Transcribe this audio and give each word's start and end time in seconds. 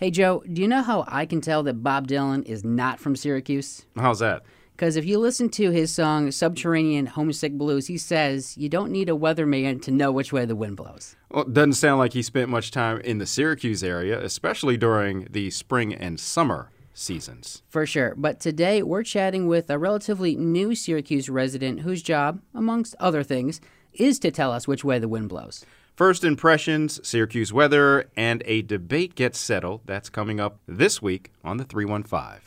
Hey, 0.00 0.10
Joe, 0.10 0.42
do 0.50 0.62
you 0.62 0.66
know 0.66 0.80
how 0.80 1.04
I 1.08 1.26
can 1.26 1.42
tell 1.42 1.62
that 1.64 1.82
Bob 1.82 2.08
Dylan 2.08 2.42
is 2.46 2.64
not 2.64 2.98
from 2.98 3.14
Syracuse? 3.14 3.84
How's 3.96 4.20
that? 4.20 4.44
Because 4.72 4.96
if 4.96 5.04
you 5.04 5.18
listen 5.18 5.50
to 5.50 5.72
his 5.72 5.94
song 5.94 6.30
Subterranean 6.30 7.04
Homesick 7.04 7.52
Blues, 7.58 7.86
he 7.86 7.98
says 7.98 8.56
you 8.56 8.70
don't 8.70 8.90
need 8.90 9.10
a 9.10 9.12
weatherman 9.12 9.82
to 9.82 9.90
know 9.90 10.10
which 10.10 10.32
way 10.32 10.46
the 10.46 10.56
wind 10.56 10.78
blows. 10.78 11.16
Well, 11.30 11.42
it 11.42 11.52
doesn't 11.52 11.74
sound 11.74 11.98
like 11.98 12.14
he 12.14 12.22
spent 12.22 12.48
much 12.48 12.70
time 12.70 13.00
in 13.00 13.18
the 13.18 13.26
Syracuse 13.26 13.84
area, 13.84 14.18
especially 14.24 14.78
during 14.78 15.28
the 15.28 15.50
spring 15.50 15.92
and 15.92 16.18
summer 16.18 16.70
seasons. 16.94 17.62
For 17.68 17.84
sure. 17.84 18.14
But 18.16 18.40
today 18.40 18.82
we're 18.82 19.02
chatting 19.02 19.48
with 19.48 19.68
a 19.68 19.78
relatively 19.78 20.34
new 20.34 20.74
Syracuse 20.74 21.28
resident 21.28 21.80
whose 21.80 22.02
job, 22.02 22.40
amongst 22.54 22.94
other 22.98 23.22
things, 23.22 23.60
is 23.92 24.18
to 24.20 24.30
tell 24.30 24.50
us 24.50 24.66
which 24.66 24.82
way 24.82 24.98
the 24.98 25.08
wind 25.08 25.28
blows. 25.28 25.66
First 26.00 26.24
impressions, 26.24 26.98
Syracuse 27.06 27.52
weather, 27.52 28.10
and 28.16 28.42
a 28.46 28.62
debate 28.62 29.14
gets 29.14 29.38
settled. 29.38 29.82
That's 29.84 30.08
coming 30.08 30.40
up 30.40 30.58
this 30.66 31.02
week 31.02 31.30
on 31.44 31.58
the 31.58 31.64
315. 31.64 32.40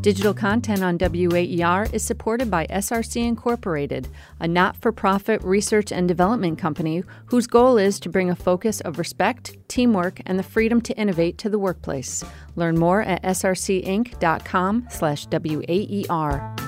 Digital 0.00 0.34
content 0.34 0.82
on 0.82 0.98
WAER 0.98 1.86
is 1.92 2.02
supported 2.02 2.50
by 2.50 2.66
SRC 2.66 3.24
Incorporated, 3.24 4.08
a 4.40 4.48
not 4.48 4.76
for 4.76 4.90
profit 4.90 5.40
research 5.44 5.92
and 5.92 6.08
development 6.08 6.58
company 6.58 7.04
whose 7.26 7.46
goal 7.46 7.78
is 7.78 8.00
to 8.00 8.08
bring 8.08 8.28
a 8.28 8.34
focus 8.34 8.80
of 8.80 8.98
respect, 8.98 9.56
teamwork, 9.68 10.20
and 10.26 10.36
the 10.36 10.42
freedom 10.42 10.80
to 10.80 10.98
innovate 10.98 11.38
to 11.38 11.48
the 11.48 11.60
workplace. 11.60 12.24
Learn 12.56 12.76
more 12.76 13.02
at 13.02 13.22
srcinc.com/slash 13.22 15.26
WAER. 15.30 16.67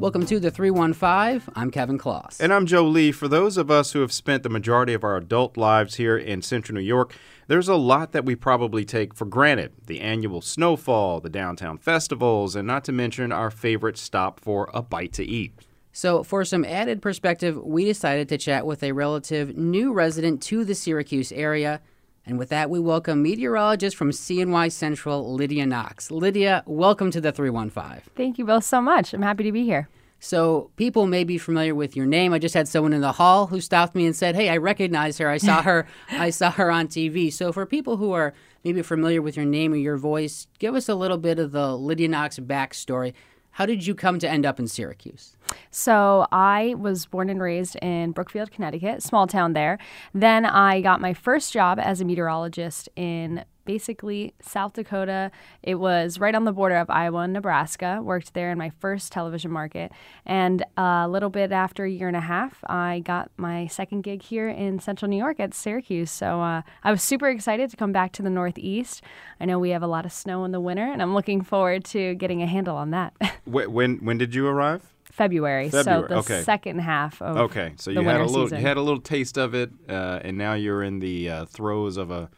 Welcome 0.00 0.26
to 0.26 0.38
the 0.38 0.52
315. 0.52 1.52
I'm 1.56 1.72
Kevin 1.72 1.98
Kloss. 1.98 2.38
And 2.38 2.54
I'm 2.54 2.66
Joe 2.66 2.86
Lee. 2.86 3.10
For 3.10 3.26
those 3.26 3.56
of 3.56 3.68
us 3.68 3.90
who 3.92 4.00
have 4.00 4.12
spent 4.12 4.44
the 4.44 4.48
majority 4.48 4.94
of 4.94 5.02
our 5.02 5.16
adult 5.16 5.56
lives 5.56 5.96
here 5.96 6.16
in 6.16 6.40
central 6.40 6.76
New 6.76 6.84
York, 6.84 7.16
there's 7.48 7.66
a 7.66 7.74
lot 7.74 8.12
that 8.12 8.24
we 8.24 8.36
probably 8.36 8.84
take 8.84 9.12
for 9.12 9.24
granted 9.24 9.72
the 9.88 10.00
annual 10.00 10.40
snowfall, 10.40 11.18
the 11.18 11.28
downtown 11.28 11.78
festivals, 11.78 12.54
and 12.54 12.64
not 12.64 12.84
to 12.84 12.92
mention 12.92 13.32
our 13.32 13.50
favorite 13.50 13.98
stop 13.98 14.38
for 14.38 14.70
a 14.72 14.82
bite 14.82 15.14
to 15.14 15.24
eat. 15.24 15.52
So, 15.90 16.22
for 16.22 16.44
some 16.44 16.64
added 16.64 17.02
perspective, 17.02 17.60
we 17.60 17.84
decided 17.84 18.28
to 18.28 18.38
chat 18.38 18.64
with 18.64 18.84
a 18.84 18.92
relative 18.92 19.56
new 19.56 19.92
resident 19.92 20.40
to 20.42 20.64
the 20.64 20.76
Syracuse 20.76 21.32
area. 21.32 21.80
And 22.28 22.38
with 22.38 22.50
that, 22.50 22.68
we 22.68 22.78
welcome 22.78 23.22
meteorologist 23.22 23.96
from 23.96 24.10
CNY 24.10 24.70
Central, 24.70 25.32
Lydia 25.32 25.64
Knox. 25.64 26.10
Lydia, 26.10 26.62
welcome 26.66 27.10
to 27.10 27.22
the 27.22 27.32
315. 27.32 28.02
Thank 28.16 28.36
you 28.36 28.44
both 28.44 28.64
so 28.64 28.82
much. 28.82 29.14
I'm 29.14 29.22
happy 29.22 29.44
to 29.44 29.50
be 29.50 29.64
here. 29.64 29.88
So, 30.20 30.70
people 30.76 31.06
may 31.06 31.24
be 31.24 31.38
familiar 31.38 31.74
with 31.74 31.96
your 31.96 32.04
name. 32.04 32.34
I 32.34 32.38
just 32.38 32.54
had 32.54 32.68
someone 32.68 32.92
in 32.92 33.00
the 33.00 33.12
hall 33.12 33.46
who 33.46 33.62
stopped 33.62 33.94
me 33.94 34.04
and 34.04 34.14
said, 34.14 34.34
"Hey, 34.34 34.50
I 34.50 34.58
recognize 34.58 35.16
her. 35.18 35.30
I 35.30 35.38
saw 35.38 35.62
her. 35.70 35.86
I 36.10 36.28
saw 36.28 36.50
her 36.50 36.70
on 36.70 36.88
TV." 36.88 37.32
So, 37.32 37.50
for 37.50 37.64
people 37.64 37.96
who 37.96 38.12
are 38.12 38.34
maybe 38.62 38.82
familiar 38.82 39.22
with 39.22 39.36
your 39.36 39.46
name 39.46 39.72
or 39.72 39.76
your 39.76 39.96
voice, 39.96 40.48
give 40.58 40.74
us 40.74 40.86
a 40.86 40.94
little 40.96 41.18
bit 41.18 41.38
of 41.38 41.52
the 41.52 41.74
Lydia 41.78 42.08
Knox 42.08 42.38
backstory. 42.40 43.14
How 43.52 43.64
did 43.64 43.86
you 43.86 43.94
come 43.94 44.18
to 44.18 44.28
end 44.28 44.44
up 44.44 44.58
in 44.58 44.66
Syracuse? 44.66 45.36
So, 45.70 46.26
I 46.32 46.74
was 46.78 47.06
born 47.06 47.30
and 47.30 47.40
raised 47.40 47.76
in 47.76 48.12
Brookfield, 48.12 48.50
Connecticut, 48.50 49.02
small 49.02 49.26
town 49.26 49.52
there. 49.52 49.78
Then 50.14 50.44
I 50.44 50.80
got 50.80 51.00
my 51.00 51.14
first 51.14 51.52
job 51.52 51.78
as 51.78 52.00
a 52.00 52.04
meteorologist 52.04 52.88
in 52.96 53.44
basically 53.68 54.32
South 54.40 54.72
Dakota. 54.72 55.30
It 55.62 55.74
was 55.74 56.18
right 56.18 56.34
on 56.34 56.44
the 56.44 56.52
border 56.52 56.76
of 56.76 56.88
Iowa 56.88 57.18
and 57.18 57.34
Nebraska. 57.34 58.00
Worked 58.02 58.32
there 58.32 58.50
in 58.50 58.56
my 58.56 58.70
first 58.70 59.12
television 59.12 59.50
market. 59.50 59.92
And 60.24 60.64
a 60.78 61.06
little 61.06 61.28
bit 61.28 61.52
after 61.52 61.84
a 61.84 61.90
year 61.90 62.08
and 62.08 62.16
a 62.16 62.22
half, 62.22 62.64
I 62.66 63.00
got 63.04 63.30
my 63.36 63.66
second 63.66 64.04
gig 64.04 64.22
here 64.22 64.48
in 64.48 64.80
central 64.80 65.10
New 65.10 65.18
York 65.18 65.38
at 65.38 65.52
Syracuse. 65.52 66.10
So 66.10 66.40
uh, 66.40 66.62
I 66.82 66.90
was 66.90 67.02
super 67.02 67.28
excited 67.28 67.68
to 67.68 67.76
come 67.76 67.92
back 67.92 68.12
to 68.12 68.22
the 68.22 68.30
Northeast. 68.30 69.02
I 69.38 69.44
know 69.44 69.58
we 69.58 69.68
have 69.70 69.82
a 69.82 69.86
lot 69.86 70.06
of 70.06 70.12
snow 70.12 70.44
in 70.46 70.52
the 70.52 70.60
winter, 70.60 70.90
and 70.90 71.02
I'm 71.02 71.12
looking 71.12 71.42
forward 71.42 71.84
to 71.86 72.14
getting 72.14 72.42
a 72.42 72.46
handle 72.46 72.76
on 72.78 72.90
that. 72.92 73.12
when, 73.44 73.98
when 73.98 74.16
did 74.16 74.34
you 74.34 74.46
arrive? 74.46 74.94
February, 75.18 75.68
February, 75.68 76.08
so 76.08 76.08
the 76.08 76.18
okay. 76.20 76.42
second 76.42 76.78
half 76.78 77.20
of 77.20 77.36
Okay, 77.36 77.74
so 77.76 77.90
the 77.92 78.00
you 78.00 78.06
had 78.06 78.16
a 78.16 78.18
winter 78.20 78.30
little 78.32 78.46
season. 78.46 78.60
you 78.60 78.66
had 78.66 78.76
a 78.76 78.82
little 78.82 79.00
taste 79.00 79.36
of 79.36 79.54
it, 79.54 79.70
uh, 79.88 80.20
and 80.22 80.38
now 80.38 80.54
you're 80.54 80.82
in 80.82 81.00
the 81.00 81.28
uh, 81.28 81.44
throes 81.44 81.96
of 81.96 82.10
a 82.10 82.30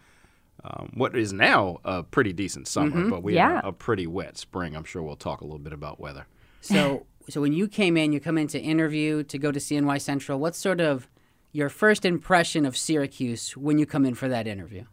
um, 0.65 0.91
what 0.95 1.17
is 1.17 1.33
now 1.33 1.79
a 1.85 2.03
pretty 2.03 2.33
decent 2.35 2.69
summer, 2.69 3.09
but 3.09 3.23
we 3.23 3.35
had 3.35 3.39
Yeah. 3.39 3.61
a, 3.65 3.69
a 3.69 3.73
pretty 3.73 4.07
wet 4.07 4.37
spring. 4.37 4.77
I'm 4.77 4.85
sure 4.85 5.03
we'll 5.03 5.17
talk 5.17 5.41
a 5.41 5.45
little 5.45 5.59
bit 5.59 5.73
about 5.73 5.99
weather. 6.01 6.27
So, 6.61 7.07
so 7.31 7.41
when 7.41 7.53
you 7.55 7.67
came 7.67 7.97
in, 7.97 8.13
you 8.13 8.21
come 8.21 8.37
in 8.37 8.47
to 8.49 8.59
interview 8.61 9.23
to 9.25 9.39
go 9.39 9.53
to 9.53 9.59
CNY 9.59 10.01
Central. 10.01 10.39
What's 10.39 10.59
sort 10.59 10.81
of 10.81 11.09
your 11.53 11.71
first 11.71 12.05
impression 12.05 12.67
of 12.67 12.77
Syracuse 12.77 13.57
when 13.57 13.79
you 13.79 13.87
come 13.87 14.05
in 14.05 14.15
for 14.15 14.29
that 14.29 14.47
interview? 14.47 14.85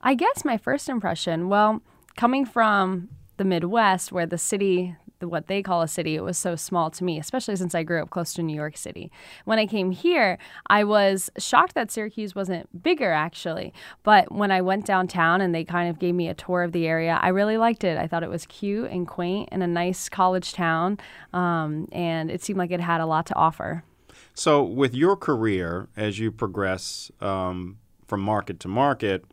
I 0.00 0.14
guess 0.14 0.44
my 0.44 0.56
first 0.56 0.88
impression, 0.88 1.48
well, 1.48 1.82
coming 2.16 2.44
from 2.46 3.08
the 3.38 3.44
Midwest, 3.44 4.12
where 4.12 4.26
the 4.26 4.38
city, 4.38 4.94
the, 5.06 5.07
what 5.20 5.46
they 5.46 5.62
call 5.62 5.82
a 5.82 5.88
city, 5.88 6.14
it 6.14 6.22
was 6.22 6.38
so 6.38 6.54
small 6.54 6.90
to 6.90 7.04
me, 7.04 7.18
especially 7.18 7.56
since 7.56 7.74
I 7.74 7.82
grew 7.82 8.02
up 8.02 8.10
close 8.10 8.32
to 8.34 8.42
New 8.42 8.54
York 8.54 8.76
City. 8.76 9.10
When 9.44 9.58
I 9.58 9.66
came 9.66 9.90
here, 9.90 10.38
I 10.68 10.84
was 10.84 11.30
shocked 11.38 11.74
that 11.74 11.90
Syracuse 11.90 12.34
wasn't 12.34 12.82
bigger, 12.82 13.12
actually. 13.12 13.72
But 14.02 14.30
when 14.30 14.50
I 14.50 14.60
went 14.60 14.86
downtown 14.86 15.40
and 15.40 15.54
they 15.54 15.64
kind 15.64 15.90
of 15.90 15.98
gave 15.98 16.14
me 16.14 16.28
a 16.28 16.34
tour 16.34 16.62
of 16.62 16.72
the 16.72 16.86
area, 16.86 17.18
I 17.20 17.28
really 17.28 17.56
liked 17.56 17.84
it. 17.84 17.98
I 17.98 18.06
thought 18.06 18.22
it 18.22 18.30
was 18.30 18.46
cute 18.46 18.90
and 18.90 19.06
quaint 19.06 19.48
and 19.50 19.62
a 19.62 19.66
nice 19.66 20.08
college 20.08 20.52
town, 20.52 20.98
um, 21.32 21.88
and 21.92 22.30
it 22.30 22.42
seemed 22.42 22.58
like 22.58 22.70
it 22.70 22.80
had 22.80 23.00
a 23.00 23.06
lot 23.06 23.26
to 23.26 23.34
offer. 23.34 23.84
So, 24.34 24.62
with 24.62 24.94
your 24.94 25.16
career, 25.16 25.88
as 25.96 26.18
you 26.18 26.30
progress 26.30 27.10
um, 27.20 27.78
from 28.06 28.20
market 28.20 28.60
to 28.60 28.68
market, 28.68 29.24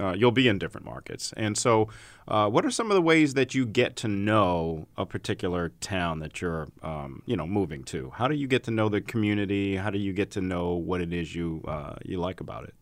uh, 0.00 0.12
you'll 0.12 0.32
be 0.32 0.48
in 0.48 0.58
different 0.58 0.84
markets. 0.84 1.32
And 1.36 1.56
so, 1.56 1.88
uh, 2.26 2.48
what 2.48 2.64
are 2.64 2.70
some 2.70 2.90
of 2.90 2.94
the 2.94 3.02
ways 3.02 3.34
that 3.34 3.54
you 3.54 3.66
get 3.66 3.96
to 3.96 4.08
know 4.08 4.88
a 4.96 5.06
particular 5.06 5.70
town 5.80 6.20
that 6.20 6.40
you're, 6.40 6.68
um, 6.82 7.22
you 7.26 7.36
know, 7.36 7.46
moving 7.46 7.84
to? 7.84 8.10
How 8.10 8.28
do 8.28 8.34
you 8.34 8.46
get 8.46 8.64
to 8.64 8.70
know 8.70 8.88
the 8.88 9.00
community? 9.00 9.76
How 9.76 9.90
do 9.90 9.98
you 9.98 10.12
get 10.12 10.30
to 10.32 10.40
know 10.40 10.72
what 10.74 11.00
it 11.00 11.12
is 11.12 11.34
you 11.34 11.62
uh, 11.68 11.96
you 12.04 12.18
like 12.18 12.40
about 12.40 12.64
it? 12.64 12.74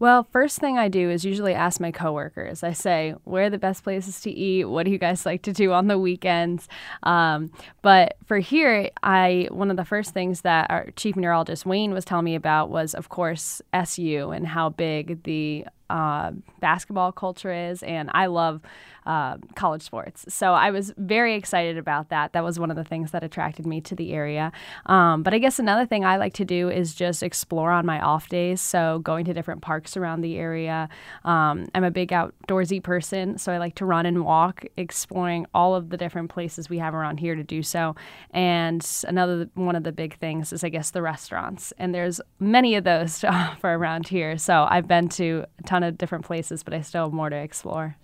Well, 0.00 0.28
first 0.30 0.60
thing 0.60 0.78
I 0.78 0.88
do 0.88 1.10
is 1.10 1.24
usually 1.24 1.54
ask 1.54 1.80
my 1.80 1.90
coworkers. 1.90 2.62
I 2.62 2.72
say, 2.72 3.16
"Where 3.24 3.46
are 3.46 3.50
the 3.50 3.58
best 3.58 3.82
places 3.82 4.20
to 4.20 4.30
eat? 4.30 4.66
What 4.66 4.84
do 4.84 4.92
you 4.92 4.98
guys 4.98 5.26
like 5.26 5.42
to 5.42 5.52
do 5.52 5.72
on 5.72 5.88
the 5.88 5.98
weekends?" 5.98 6.68
Um, 7.02 7.50
but 7.82 8.16
for 8.24 8.38
here, 8.38 8.90
I 9.02 9.48
one 9.50 9.72
of 9.72 9.76
the 9.76 9.84
first 9.84 10.14
things 10.14 10.42
that 10.42 10.70
our 10.70 10.90
chief 10.94 11.16
meteorologist 11.16 11.66
Wayne 11.66 11.92
was 11.92 12.04
telling 12.04 12.26
me 12.26 12.36
about 12.36 12.70
was, 12.70 12.94
of 12.94 13.08
course, 13.08 13.60
SU 13.72 14.30
and 14.30 14.46
how 14.46 14.68
big 14.68 15.24
the 15.24 15.66
uh, 15.90 16.32
basketball 16.60 17.12
culture 17.12 17.52
is, 17.52 17.82
and 17.82 18.10
I 18.12 18.26
love 18.26 18.62
uh, 19.08 19.38
college 19.54 19.82
sports. 19.82 20.26
So 20.28 20.52
I 20.52 20.70
was 20.70 20.92
very 20.98 21.34
excited 21.34 21.78
about 21.78 22.10
that. 22.10 22.34
That 22.34 22.44
was 22.44 22.58
one 22.58 22.70
of 22.70 22.76
the 22.76 22.84
things 22.84 23.10
that 23.12 23.24
attracted 23.24 23.66
me 23.66 23.80
to 23.80 23.94
the 23.94 24.12
area. 24.12 24.52
Um, 24.84 25.22
but 25.22 25.32
I 25.32 25.38
guess 25.38 25.58
another 25.58 25.86
thing 25.86 26.04
I 26.04 26.18
like 26.18 26.34
to 26.34 26.44
do 26.44 26.68
is 26.68 26.94
just 26.94 27.22
explore 27.22 27.70
on 27.70 27.86
my 27.86 28.00
off 28.00 28.28
days. 28.28 28.60
So 28.60 28.98
going 28.98 29.24
to 29.24 29.32
different 29.32 29.62
parks 29.62 29.96
around 29.96 30.20
the 30.20 30.36
area. 30.36 30.90
Um, 31.24 31.68
I'm 31.74 31.84
a 31.84 31.90
big 31.90 32.10
outdoorsy 32.10 32.82
person, 32.82 33.38
so 33.38 33.50
I 33.50 33.56
like 33.56 33.76
to 33.76 33.86
run 33.86 34.04
and 34.04 34.24
walk, 34.24 34.66
exploring 34.76 35.46
all 35.54 35.74
of 35.74 35.88
the 35.88 35.96
different 35.96 36.28
places 36.28 36.68
we 36.68 36.76
have 36.78 36.94
around 36.94 37.18
here 37.18 37.34
to 37.34 37.42
do 37.42 37.62
so. 37.62 37.96
And 38.32 38.86
another 39.06 39.48
one 39.54 39.74
of 39.74 39.84
the 39.84 39.92
big 39.92 40.18
things 40.18 40.52
is, 40.52 40.62
I 40.62 40.68
guess, 40.68 40.90
the 40.90 41.00
restaurants. 41.00 41.72
And 41.78 41.94
there's 41.94 42.20
many 42.40 42.74
of 42.74 42.84
those 42.84 43.18
to 43.20 43.32
offer 43.32 43.72
around 43.72 44.08
here. 44.08 44.36
So 44.36 44.66
I've 44.68 44.86
been 44.86 45.08
to 45.10 45.46
a 45.58 45.62
ton 45.62 45.77
of 45.84 45.98
different 45.98 46.24
places, 46.24 46.62
but 46.62 46.74
I 46.74 46.80
still 46.82 47.04
have 47.04 47.12
more 47.12 47.30
to 47.30 47.36
explore 47.36 47.96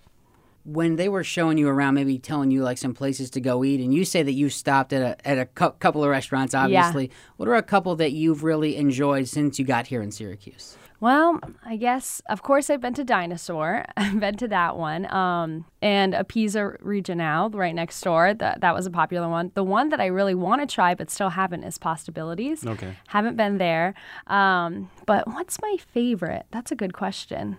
when 0.65 0.95
they 0.95 1.07
were 1.07 1.23
showing 1.23 1.57
you 1.59 1.69
around, 1.69 1.93
maybe 1.93 2.17
telling 2.17 2.49
you 2.49 2.63
like 2.63 2.79
some 2.79 2.93
places 2.93 3.29
to 3.29 3.39
go 3.39 3.63
eat, 3.63 3.79
and 3.79 3.93
you 3.93 4.03
say 4.03 4.23
that 4.23 4.31
you 4.31 4.49
stopped 4.49 4.91
at 4.93 5.01
a 5.01 5.27
at 5.27 5.37
a 5.37 5.45
cou- 5.45 5.71
couple 5.79 6.03
of 6.03 6.09
restaurants, 6.09 6.53
obviously. 6.53 7.11
What 7.37 7.47
are 7.47 7.55
a 7.55 7.61
couple 7.61 7.95
that 7.97 8.11
you've 8.11 8.43
really 8.43 8.75
enjoyed 8.75 9.27
since 9.27 9.59
you 9.59 9.65
got 9.65 9.87
here 9.87 10.01
in 10.01 10.11
Syracuse? 10.11 10.75
Well, 10.99 11.39
I 11.65 11.75
guess, 11.75 12.21
of 12.29 12.41
course, 12.41 12.69
I've 12.69 12.81
been 12.81 12.93
to 12.95 13.03
Dinosaur. 13.03 13.85
I've 13.97 14.19
been 14.19 14.37
to 14.37 14.47
that 14.47 14.77
one. 14.77 15.11
Um, 15.11 15.65
and 15.81 16.13
a 16.13 16.23
Pizza 16.23 16.77
Regionale 16.83 17.53
right 17.53 17.75
next 17.75 18.01
door. 18.01 18.33
That, 18.33 18.61
that 18.61 18.73
was 18.73 18.85
a 18.85 18.91
popular 18.91 19.29
one. 19.29 19.51
The 19.53 19.63
one 19.63 19.89
that 19.89 19.99
I 19.99 20.07
really 20.07 20.35
want 20.35 20.61
to 20.61 20.73
try 20.73 20.95
but 20.95 21.09
still 21.09 21.29
haven't 21.29 21.63
is 21.63 21.77
Pastabilities. 21.77 22.65
Okay. 22.65 22.95
Haven't 23.07 23.35
been 23.35 23.57
there. 23.57 23.93
Um, 24.27 24.89
but 25.05 25.27
what's 25.27 25.61
my 25.61 25.77
favorite? 25.77 26.45
That's 26.51 26.71
a 26.71 26.75
good 26.75 26.93
question. 26.93 27.57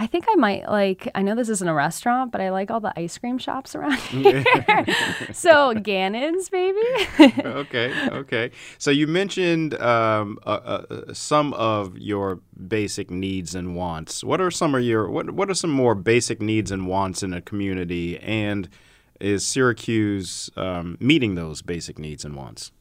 I 0.00 0.06
think 0.06 0.24
I 0.30 0.34
might 0.36 0.66
like, 0.66 1.10
I 1.14 1.20
know 1.20 1.34
this 1.34 1.50
isn't 1.50 1.68
a 1.68 1.74
restaurant, 1.74 2.32
but 2.32 2.40
I 2.40 2.48
like 2.48 2.70
all 2.70 2.80
the 2.80 2.98
ice 2.98 3.18
cream 3.18 3.36
shops 3.36 3.74
around 3.74 3.98
here. 3.98 4.42
so, 5.30 5.74
Gannon's, 5.74 6.50
maybe? 6.50 6.80
okay, 7.20 8.08
okay. 8.08 8.50
So 8.78 8.90
you 8.90 9.06
mentioned 9.06 9.74
um, 9.74 10.38
uh, 10.46 10.84
uh, 10.88 11.12
some 11.12 11.52
of 11.52 11.98
your 11.98 12.40
basic 12.66 13.10
needs 13.10 13.54
and 13.54 13.76
wants. 13.76 14.24
What 14.24 14.40
are 14.40 14.50
some 14.50 14.74
of 14.74 14.82
your 14.82 15.10
what 15.10 15.32
What 15.32 15.50
are 15.50 15.54
some 15.54 15.70
more 15.70 15.94
basic 15.94 16.40
needs 16.40 16.70
and 16.70 16.86
wants 16.86 17.22
in 17.22 17.34
a 17.34 17.42
community? 17.42 18.18
And 18.20 18.70
is 19.20 19.46
Syracuse 19.46 20.48
um, 20.56 20.96
meeting 20.98 21.34
those 21.34 21.60
basic 21.60 21.98
needs 21.98 22.24
and 22.24 22.34
wants? 22.34 22.72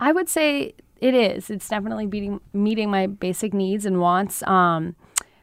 I 0.00 0.10
would 0.10 0.28
say 0.28 0.74
it 1.00 1.14
is. 1.14 1.50
It's 1.50 1.68
definitely 1.68 2.06
meeting 2.06 2.40
meeting 2.52 2.90
my 2.90 3.06
basic 3.06 3.54
needs 3.54 3.86
and 3.86 4.00
wants. 4.00 4.42
Um, 4.42 4.96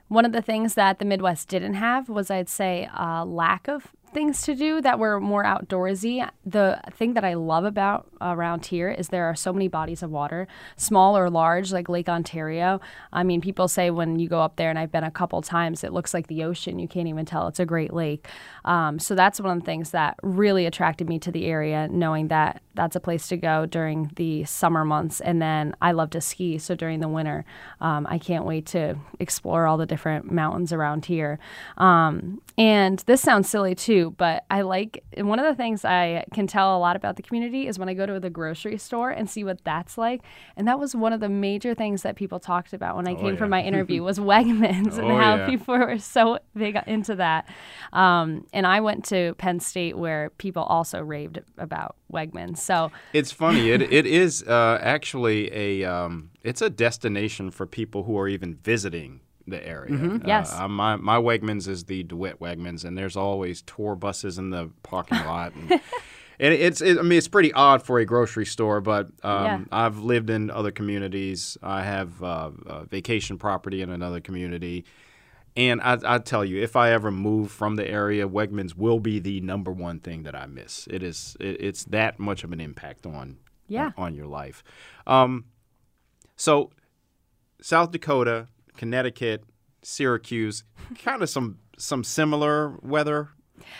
one 0.08 0.26
of 0.26 0.32
the 0.32 0.42
things 0.42 0.76
that 0.76 1.00
the 1.00 1.06
Midwest 1.06 1.50
didn't 1.50 1.76
have 1.76 2.10
was, 2.10 2.32
I'd 2.32 2.50
say, 2.50 2.90
a 2.96 3.26
lack 3.26 3.68
of 3.68 3.88
things 4.14 4.42
to 4.44 4.56
do 4.56 4.82
that 4.82 5.00
were 5.00 5.20
more 5.20 5.44
outdoorsy. 5.44 6.28
The 6.46 6.82
thing 6.92 7.14
that 7.14 7.26
I 7.26 7.34
love 7.34 7.66
about 7.66 8.08
around 8.22 8.66
here 8.66 8.90
is 8.90 9.10
there 9.10 9.26
are 9.26 9.36
so 9.36 9.52
many 9.52 9.68
bodies 9.68 10.02
of 10.02 10.10
water, 10.10 10.48
small 10.78 11.18
or 11.18 11.30
large, 11.30 11.72
like 11.72 11.90
Lake 11.90 12.08
Ontario. 12.08 12.80
I 13.12 13.24
mean, 13.24 13.42
people 13.42 13.68
say 13.68 13.90
when 13.90 14.18
you 14.18 14.30
go 14.30 14.42
up 14.42 14.56
there, 14.56 14.70
and 14.70 14.80
I've 14.80 14.92
been 14.92 15.04
a 15.04 15.12
couple 15.12 15.42
times, 15.42 15.84
it 15.84 15.92
looks 15.92 16.14
like 16.14 16.28
the 16.28 16.44
ocean. 16.44 16.80
You 16.80 16.88
can't 16.88 17.08
even 17.08 17.26
tell 17.26 17.48
it's 17.48 17.60
a 17.60 17.66
Great 17.66 17.94
Lake. 17.94 18.28
Um, 18.64 18.98
so 18.98 19.14
that's 19.14 19.42
one 19.42 19.58
of 19.58 19.60
the 19.60 19.66
things 19.66 19.92
that 19.92 20.16
really 20.24 20.66
attracted 20.66 21.10
me 21.10 21.20
to 21.20 21.32
the 21.32 21.46
area, 21.46 21.88
knowing 21.90 22.30
that 22.30 22.62
that's 22.78 22.96
a 22.96 23.00
place 23.02 23.28
to 23.28 23.36
go 23.38 23.66
during 23.66 24.12
the 24.16 24.46
summer 24.46 24.86
months. 24.86 25.20
And 25.20 25.42
then 25.42 25.76
I 25.82 25.92
love 25.92 26.12
to 26.12 26.22
ski, 26.22 26.58
so 26.58 26.74
during 26.76 27.02
the 27.02 27.10
winter, 27.10 27.44
um, 27.82 28.08
I 28.10 28.18
can't 28.20 28.46
wait 28.46 28.66
to 28.68 28.96
explore 29.20 29.66
all 29.68 29.76
the 29.78 29.86
different 29.86 30.32
mountains 30.32 30.72
around 30.72 31.06
here. 31.06 31.40
Um, 31.78 32.42
and 32.58 33.00
this 33.06 33.22
sounds 33.22 33.50
silly 33.50 33.76
too, 33.76 34.14
but 34.18 34.46
I 34.50 34.62
like 34.62 35.04
one 35.18 35.40
of 35.40 35.46
the 35.46 35.56
things 35.56 35.84
I 35.84 36.24
can 36.34 36.48
tell 36.48 36.78
a 36.78 36.80
lot 36.80 36.96
about 36.96 37.16
the 37.18 37.22
community 37.24 37.68
is 37.68 37.78
when 37.78 37.90
I 37.90 37.94
go 37.94 38.06
to 38.06 38.20
the 38.20 38.30
grocery 38.30 38.78
store 38.78 39.10
and 39.12 39.30
see 39.30 39.44
what 39.44 39.64
that's 39.64 39.98
like. 39.98 40.22
And 40.56 40.68
that 40.68 40.80
was 40.80 40.96
one 40.96 41.14
of 41.14 41.20
the 41.20 41.30
major 41.30 41.76
things 41.76 42.02
that 42.04 42.16
people 42.16 42.40
talked 42.40 42.74
about 42.74 42.96
when 42.96 43.08
I 43.08 43.12
Oh, 43.14 43.16
came 43.22 43.38
for 43.38 43.48
my 43.48 43.62
interview 43.62 44.02
was 44.10 44.20
Wegmans 44.20 44.98
and 44.98 45.12
Oh, 45.12 45.18
how 45.18 45.36
yeah. 45.36 45.46
people 45.48 45.78
were 45.78 45.98
so 46.00 46.40
big 46.56 46.78
into 46.88 47.16
that. 47.16 47.48
Um, 47.94 48.46
and 48.54 48.66
I 48.68 48.80
went 48.80 49.06
to 49.06 49.34
Penn 49.38 49.60
State 49.60 49.98
where 49.98 50.30
people 50.38 50.64
also 50.64 51.02
raved 51.02 51.40
about 51.58 51.96
Wegmans. 52.12 52.58
So 52.58 52.92
It's 53.14 53.32
funny. 53.32 53.70
It 53.72 53.82
it 53.82 54.06
is 54.06 54.44
uh, 54.44 54.80
actually 54.82 55.52
a 55.54 55.84
um, 55.86 56.30
it's 56.44 56.62
a 56.62 56.70
destination 56.70 57.52
for 57.52 57.66
people 57.66 58.04
who 58.04 58.18
are 58.18 58.28
even 58.28 58.56
visiting 58.56 59.22
the 59.46 59.66
area. 59.66 59.96
Uh, 59.96 60.20
Yes. 60.26 60.54
uh, 60.54 60.68
my 60.68 60.96
my 60.98 61.18
Wegmans 61.18 61.68
is 61.68 61.86
the 61.86 62.04
DeWitt 62.04 62.40
Wegmans, 62.40 62.84
and 62.86 62.98
there's 62.98 63.16
always 63.16 63.62
tour 63.62 63.96
buses 63.96 64.38
in 64.38 64.50
the 64.50 64.70
parking 64.84 65.20
lot. 65.26 65.54
And, 65.56 65.72
and 66.40 66.54
it's 66.54 66.82
it, 66.82 66.98
I 66.98 67.02
mean 67.02 67.18
it's 67.18 67.28
pretty 67.28 67.52
odd 67.54 67.82
for 67.82 68.00
a 68.00 68.06
grocery 68.06 68.46
store, 68.46 68.82
but 68.82 69.08
um, 69.24 69.44
Yeah. 69.46 69.60
I've 69.72 70.00
lived 70.00 70.30
in 70.30 70.50
other 70.52 70.72
communities. 70.72 71.58
I 71.64 71.84
have 71.84 72.22
uh, 72.24 72.52
a 72.68 72.86
vacation 72.86 73.38
property 73.38 73.82
in 73.82 73.90
another 73.90 74.20
community. 74.22 74.86
And 75.58 75.82
I, 75.82 75.98
I 76.06 76.18
tell 76.20 76.46
you, 76.46 76.62
if 76.62 76.76
I 76.76 76.92
ever 76.92 77.10
move 77.12 77.52
from 77.52 77.76
the 77.76 77.90
area, 77.90 78.30
Wegmans 78.30 78.76
will 78.78 79.00
be 79.00 79.20
the 79.20 79.42
number 79.42 79.72
one 79.72 80.00
thing 80.00 80.24
that 80.24 80.36
I 80.36 80.46
miss. 80.46 80.88
It 80.90 81.02
is, 81.04 81.36
it, 81.40 81.58
it's 81.60 81.84
that 81.86 82.20
much 82.20 82.44
of 82.44 82.52
an 82.54 82.62
impact 82.62 83.06
on, 83.08 83.38
Yeah. 83.68 83.88
on, 83.98 84.06
on 84.10 84.14
your 84.16 84.28
life. 84.28 84.64
Um, 85.08 85.46
so, 86.36 86.70
South 87.62 87.92
Dakota, 87.92 88.48
Connecticut, 88.78 89.44
Syracuse, 89.82 90.64
kind 91.04 91.22
of 91.24 91.30
some 91.30 91.58
some 91.80 92.04
similar 92.04 92.78
weather 92.82 93.30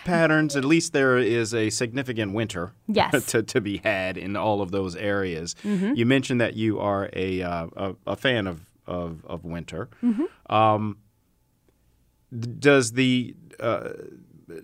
patterns. 0.04 0.56
At 0.56 0.64
least 0.64 0.92
there 0.92 1.16
is 1.18 1.54
a 1.54 1.70
significant 1.70 2.32
winter 2.32 2.72
Yes. 2.88 3.26
to, 3.32 3.42
to 3.44 3.60
be 3.60 3.78
had 3.78 4.16
in 4.18 4.34
all 4.36 4.62
of 4.62 4.70
those 4.72 4.96
areas. 4.96 5.54
You 5.62 6.06
mentioned 6.06 6.40
that 6.40 6.54
you 6.54 6.80
are 6.80 7.08
a 7.12 7.42
uh, 7.42 7.66
a, 7.76 7.94
a 8.08 8.16
fan 8.16 8.46
of 8.48 8.60
of, 8.86 9.24
of 9.26 9.44
winter. 9.44 9.88
Um, 10.48 10.96
d- 10.96 11.07
does 12.58 12.92
the 12.92 13.34
uh, 13.60 13.90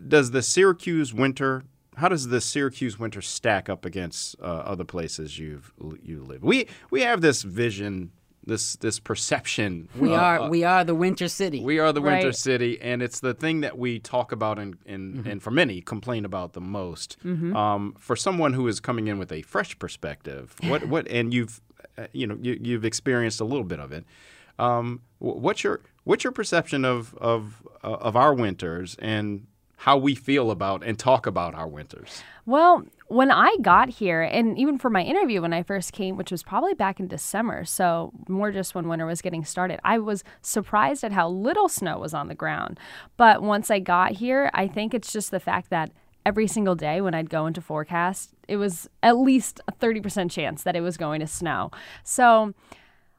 does 0.06 0.30
the 0.30 0.42
Syracuse 0.42 1.12
winter 1.12 1.64
how 1.96 2.08
does 2.08 2.28
the 2.28 2.40
Syracuse 2.40 2.98
winter 2.98 3.22
stack 3.22 3.68
up 3.68 3.84
against 3.84 4.36
uh, 4.40 4.44
other 4.44 4.84
places 4.84 5.38
you've 5.38 5.72
you 6.02 6.22
live? 6.22 6.42
We 6.42 6.66
we 6.90 7.02
have 7.02 7.20
this 7.20 7.42
vision, 7.42 8.12
this 8.44 8.76
this 8.76 8.98
perception. 8.98 9.88
We 9.96 10.12
uh, 10.12 10.16
are 10.16 10.48
we 10.48 10.64
are 10.64 10.84
the 10.84 10.94
winter 10.94 11.28
city. 11.28 11.62
we 11.62 11.78
are 11.78 11.92
the 11.92 12.02
winter 12.02 12.32
city, 12.32 12.80
and 12.80 13.02
it's 13.02 13.20
the 13.20 13.34
thing 13.34 13.60
that 13.60 13.78
we 13.78 13.98
talk 13.98 14.32
about 14.32 14.58
and 14.58 14.76
and, 14.86 15.26
and 15.26 15.42
for 15.42 15.50
many 15.50 15.80
complain 15.80 16.24
about 16.24 16.52
the 16.52 16.60
most. 16.60 17.16
Um, 17.24 17.94
for 17.98 18.16
someone 18.16 18.54
who 18.54 18.66
is 18.68 18.80
coming 18.80 19.06
in 19.06 19.18
with 19.18 19.32
a 19.32 19.42
fresh 19.42 19.78
perspective, 19.78 20.56
what 20.64 20.84
what 20.88 21.06
and 21.08 21.32
you've 21.32 21.60
uh, 21.96 22.06
you 22.12 22.26
know 22.26 22.38
you, 22.40 22.58
you've 22.60 22.84
experienced 22.84 23.40
a 23.40 23.44
little 23.44 23.64
bit 23.64 23.78
of 23.78 23.92
it. 23.92 24.04
Um, 24.58 25.02
what's 25.18 25.64
your 25.64 25.80
what's 26.04 26.24
your 26.24 26.32
perception 26.32 26.84
of 26.84 27.14
of 27.16 27.66
uh, 27.82 27.92
of 27.92 28.16
our 28.16 28.34
winters 28.34 28.96
and 28.98 29.46
how 29.76 29.98
we 29.98 30.14
feel 30.14 30.50
about 30.50 30.82
and 30.82 30.98
talk 30.98 31.26
about 31.26 31.54
our 31.54 31.68
winters? 31.68 32.22
Well, 32.46 32.84
when 33.08 33.30
I 33.30 33.56
got 33.60 33.88
here, 33.90 34.22
and 34.22 34.58
even 34.58 34.78
for 34.78 34.88
my 34.88 35.02
interview 35.02 35.42
when 35.42 35.52
I 35.52 35.62
first 35.62 35.92
came, 35.92 36.16
which 36.16 36.30
was 36.30 36.42
probably 36.42 36.74
back 36.74 37.00
in 37.00 37.06
December, 37.06 37.64
so 37.64 38.12
more 38.28 38.50
just 38.50 38.74
when 38.74 38.88
winter 38.88 39.06
was 39.06 39.20
getting 39.20 39.44
started, 39.44 39.80
I 39.84 39.98
was 39.98 40.24
surprised 40.40 41.04
at 41.04 41.12
how 41.12 41.28
little 41.28 41.68
snow 41.68 41.98
was 41.98 42.14
on 42.14 42.28
the 42.28 42.34
ground. 42.34 42.80
But 43.16 43.42
once 43.42 43.70
I 43.70 43.78
got 43.78 44.12
here, 44.12 44.50
I 44.54 44.68
think 44.68 44.94
it's 44.94 45.12
just 45.12 45.30
the 45.30 45.40
fact 45.40 45.70
that 45.70 45.90
every 46.24 46.46
single 46.46 46.74
day 46.74 47.00
when 47.00 47.14
I'd 47.14 47.28
go 47.28 47.46
into 47.46 47.60
forecast, 47.60 48.32
it 48.48 48.56
was 48.56 48.88
at 49.02 49.18
least 49.18 49.60
a 49.68 49.72
30% 49.72 50.30
chance 50.30 50.62
that 50.62 50.76
it 50.76 50.80
was 50.80 50.96
going 50.96 51.20
to 51.20 51.26
snow. 51.26 51.70
So, 52.02 52.54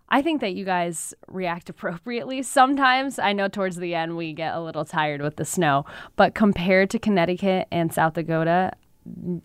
I 0.10 0.22
think 0.22 0.42
that 0.42 0.54
you 0.54 0.66
guys 0.66 1.14
react 1.28 1.70
appropriately. 1.70 2.44
Sometimes 2.44 3.20
I 3.20 3.34
know 3.34 3.48
towards 3.48 3.78
the 3.78 3.96
end 3.96 4.18
we 4.18 4.34
get 4.34 4.56
a 4.56 4.62
little 4.62 4.86
tired 4.86 5.22
with 5.22 5.36
the 5.38 5.46
snow, 5.46 5.86
but 6.16 6.36
compared 6.36 6.90
to 6.92 7.00
Connecticut 7.00 7.68
and 7.72 7.94
South 7.94 8.14
Dakota, 8.14 8.74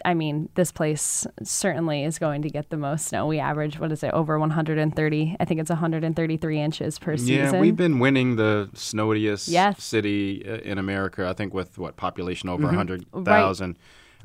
I 0.07 0.15
mean, 0.15 0.49
this 0.55 0.73
place 0.73 1.27
certainly 1.43 2.03
is 2.05 2.19
going 2.19 2.41
to 2.43 2.49
get 2.49 2.71
the 2.71 2.79
most 2.79 3.07
snow. 3.09 3.27
We 3.27 3.39
average, 3.39 3.79
what 3.79 3.93
is 3.93 4.03
it, 4.03 4.11
over 4.15 4.39
130? 4.39 5.37
I 5.39 5.45
think 5.45 5.61
it's 5.61 5.69
133 5.69 6.61
inches 6.61 6.99
per 6.99 7.19
season. 7.19 7.35
Yeah, 7.55 7.61
we've 7.61 7.77
been 7.77 7.99
winning 7.99 8.37
the 8.37 8.71
snowiest 8.73 9.49
Yes. 9.49 9.83
city 9.85 10.43
uh, 10.49 10.59
in 10.59 10.79
America. 10.79 11.29
I 11.29 11.35
think 11.35 11.53
with 11.53 11.77
what 11.77 11.97
population 11.97 12.49
over 12.49 12.69
a 12.71 12.75
hundred 12.75 13.05
thousand, 13.25 13.79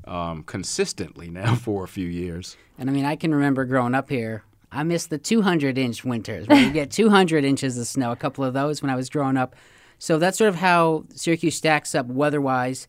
um, 0.05 0.43
consistently 0.43 1.29
now 1.31 1.55
for 1.55 1.83
a 1.83 1.87
few 1.87 2.07
years. 2.07 2.55
And 2.77 2.89
I 2.89 2.93
mean, 2.93 3.03
I 3.05 3.17
can 3.17 3.33
remember 3.35 3.65
growing 3.65 3.93
up 3.93 4.09
here. 4.09 4.43
I 4.71 4.83
miss 4.83 5.07
the 5.07 5.17
200 5.17 5.77
inch 5.77 6.03
winters 6.03 6.47
where 6.47 6.61
you 6.61 6.71
get 6.71 6.91
200 6.91 7.43
inches 7.43 7.77
of 7.77 7.87
snow, 7.87 8.11
a 8.11 8.15
couple 8.15 8.43
of 8.43 8.53
those 8.53 8.81
when 8.81 8.89
I 8.89 8.95
was 8.95 9.09
growing 9.09 9.37
up. 9.37 9.55
So 9.99 10.17
that's 10.17 10.37
sort 10.37 10.49
of 10.49 10.55
how 10.55 11.05
Syracuse 11.13 11.55
stacks 11.55 11.95
up 11.95 12.07
weather 12.07 12.41
wise. 12.41 12.87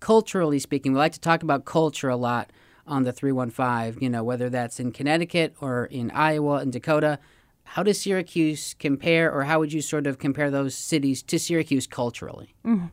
Culturally 0.00 0.58
speaking, 0.58 0.92
we 0.92 0.98
like 0.98 1.12
to 1.12 1.20
talk 1.20 1.42
about 1.42 1.64
culture 1.64 2.08
a 2.08 2.16
lot 2.16 2.50
on 2.86 3.04
the 3.04 3.12
315, 3.12 4.02
you 4.02 4.10
know, 4.10 4.22
whether 4.22 4.50
that's 4.50 4.78
in 4.78 4.92
Connecticut 4.92 5.54
or 5.60 5.86
in 5.86 6.10
Iowa 6.10 6.56
and 6.56 6.72
Dakota. 6.72 7.18
How 7.64 7.82
does 7.82 8.00
Syracuse 8.00 8.74
compare, 8.78 9.32
or 9.32 9.44
how 9.44 9.58
would 9.58 9.72
you 9.72 9.80
sort 9.80 10.06
of 10.06 10.18
compare 10.18 10.50
those 10.50 10.74
cities 10.74 11.22
to 11.24 11.38
Syracuse 11.38 11.86
culturally? 11.86 12.54
Mm-hmm. 12.64 12.86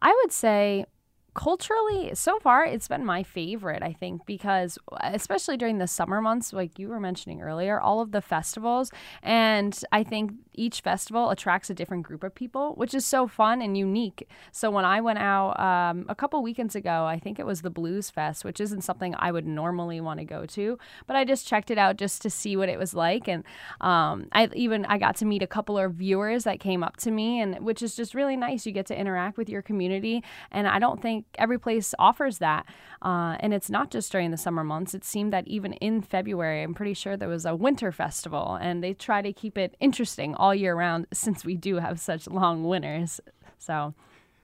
I 0.00 0.18
would 0.22 0.32
say 0.32 0.86
culturally 1.34 2.10
so 2.14 2.38
far 2.40 2.64
it's 2.64 2.88
been 2.88 3.04
my 3.04 3.22
favorite 3.22 3.82
i 3.82 3.92
think 3.92 4.24
because 4.26 4.78
especially 5.02 5.56
during 5.56 5.78
the 5.78 5.86
summer 5.86 6.20
months 6.20 6.52
like 6.52 6.78
you 6.78 6.88
were 6.88 6.98
mentioning 6.98 7.40
earlier 7.40 7.80
all 7.80 8.00
of 8.00 8.10
the 8.10 8.20
festivals 8.20 8.90
and 9.22 9.84
i 9.92 10.02
think 10.02 10.32
each 10.54 10.80
festival 10.80 11.30
attracts 11.30 11.70
a 11.70 11.74
different 11.74 12.02
group 12.02 12.24
of 12.24 12.34
people 12.34 12.74
which 12.74 12.94
is 12.94 13.06
so 13.06 13.26
fun 13.26 13.62
and 13.62 13.76
unique. 13.76 14.28
So 14.52 14.70
when 14.70 14.84
i 14.84 15.00
went 15.00 15.18
out 15.18 15.58
um, 15.60 16.06
a 16.08 16.14
couple 16.14 16.42
weekends 16.42 16.74
ago 16.74 17.04
i 17.06 17.18
think 17.18 17.38
it 17.38 17.46
was 17.46 17.62
the 17.62 17.70
blues 17.70 18.10
fest 18.10 18.44
which 18.44 18.60
isn't 18.60 18.82
something 18.82 19.14
i 19.18 19.30
would 19.30 19.46
normally 19.46 20.00
want 20.00 20.18
to 20.18 20.24
go 20.24 20.46
to 20.46 20.78
but 21.06 21.16
i 21.16 21.24
just 21.24 21.46
checked 21.46 21.70
it 21.70 21.78
out 21.78 21.96
just 21.96 22.22
to 22.22 22.30
see 22.30 22.56
what 22.56 22.68
it 22.68 22.78
was 22.78 22.94
like 22.94 23.28
and 23.28 23.44
um, 23.80 24.26
i 24.32 24.48
even 24.54 24.84
i 24.86 24.98
got 24.98 25.14
to 25.16 25.24
meet 25.24 25.42
a 25.42 25.46
couple 25.46 25.78
of 25.78 25.94
viewers 25.94 26.44
that 26.44 26.58
came 26.58 26.82
up 26.82 26.96
to 26.96 27.10
me 27.10 27.40
and 27.40 27.64
which 27.64 27.82
is 27.82 27.94
just 27.94 28.14
really 28.14 28.36
nice. 28.36 28.66
You 28.66 28.72
get 28.72 28.86
to 28.86 28.98
interact 28.98 29.36
with 29.38 29.48
your 29.48 29.62
community 29.62 30.24
and 30.50 30.66
i 30.66 30.78
don't 30.78 31.00
think 31.00 31.19
every 31.38 31.58
place 31.58 31.94
offers 31.98 32.38
that 32.38 32.66
uh, 33.02 33.36
and 33.40 33.52
it's 33.54 33.70
not 33.70 33.90
just 33.90 34.10
during 34.12 34.30
the 34.30 34.36
summer 34.36 34.62
months 34.64 34.94
it 34.94 35.04
seemed 35.04 35.32
that 35.32 35.46
even 35.48 35.72
in 35.74 36.00
february 36.02 36.62
i'm 36.62 36.74
pretty 36.74 36.94
sure 36.94 37.16
there 37.16 37.28
was 37.28 37.44
a 37.46 37.54
winter 37.54 37.90
festival 37.92 38.58
and 38.60 38.82
they 38.82 38.92
try 38.94 39.22
to 39.22 39.32
keep 39.32 39.56
it 39.58 39.76
interesting 39.80 40.34
all 40.34 40.54
year 40.54 40.74
round 40.74 41.06
since 41.12 41.44
we 41.44 41.54
do 41.56 41.76
have 41.76 41.98
such 42.00 42.26
long 42.28 42.64
winters 42.64 43.20
so 43.58 43.94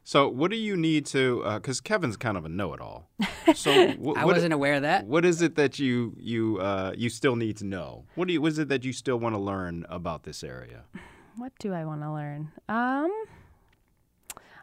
So, 0.04 0.28
what 0.28 0.52
do 0.52 0.56
you 0.56 0.76
need 0.76 1.04
to? 1.06 1.42
Because 1.54 1.80
Kevin's 1.80 2.16
kind 2.16 2.36
of 2.36 2.44
a 2.44 2.48
know-it-all. 2.48 3.08
So, 3.54 3.70
wh- 3.72 4.14
I 4.16 4.24
what- 4.24 4.34
wasn't 4.36 4.52
aware 4.52 4.74
of 4.74 4.82
that. 4.82 5.04
What 5.06 5.24
is 5.24 5.42
it 5.42 5.56
that 5.56 5.80
you 5.80 6.14
you 6.32 6.58
uh, 6.60 6.92
you 6.96 7.08
still 7.10 7.34
need 7.34 7.56
to 7.56 7.64
know? 7.64 8.04
What 8.14 8.28
do 8.28 8.32
you? 8.34 8.40
What 8.40 8.52
is 8.52 8.58
it 8.60 8.68
that 8.68 8.84
you 8.84 8.92
still 8.92 9.18
want 9.18 9.34
to 9.34 9.40
learn 9.40 9.84
about 9.88 10.22
this 10.22 10.44
area? 10.44 10.84
what 11.38 11.52
do 11.58 11.68
i 11.74 11.84
want 11.84 12.00
to 12.00 12.10
learn 12.10 12.48
um 12.68 13.10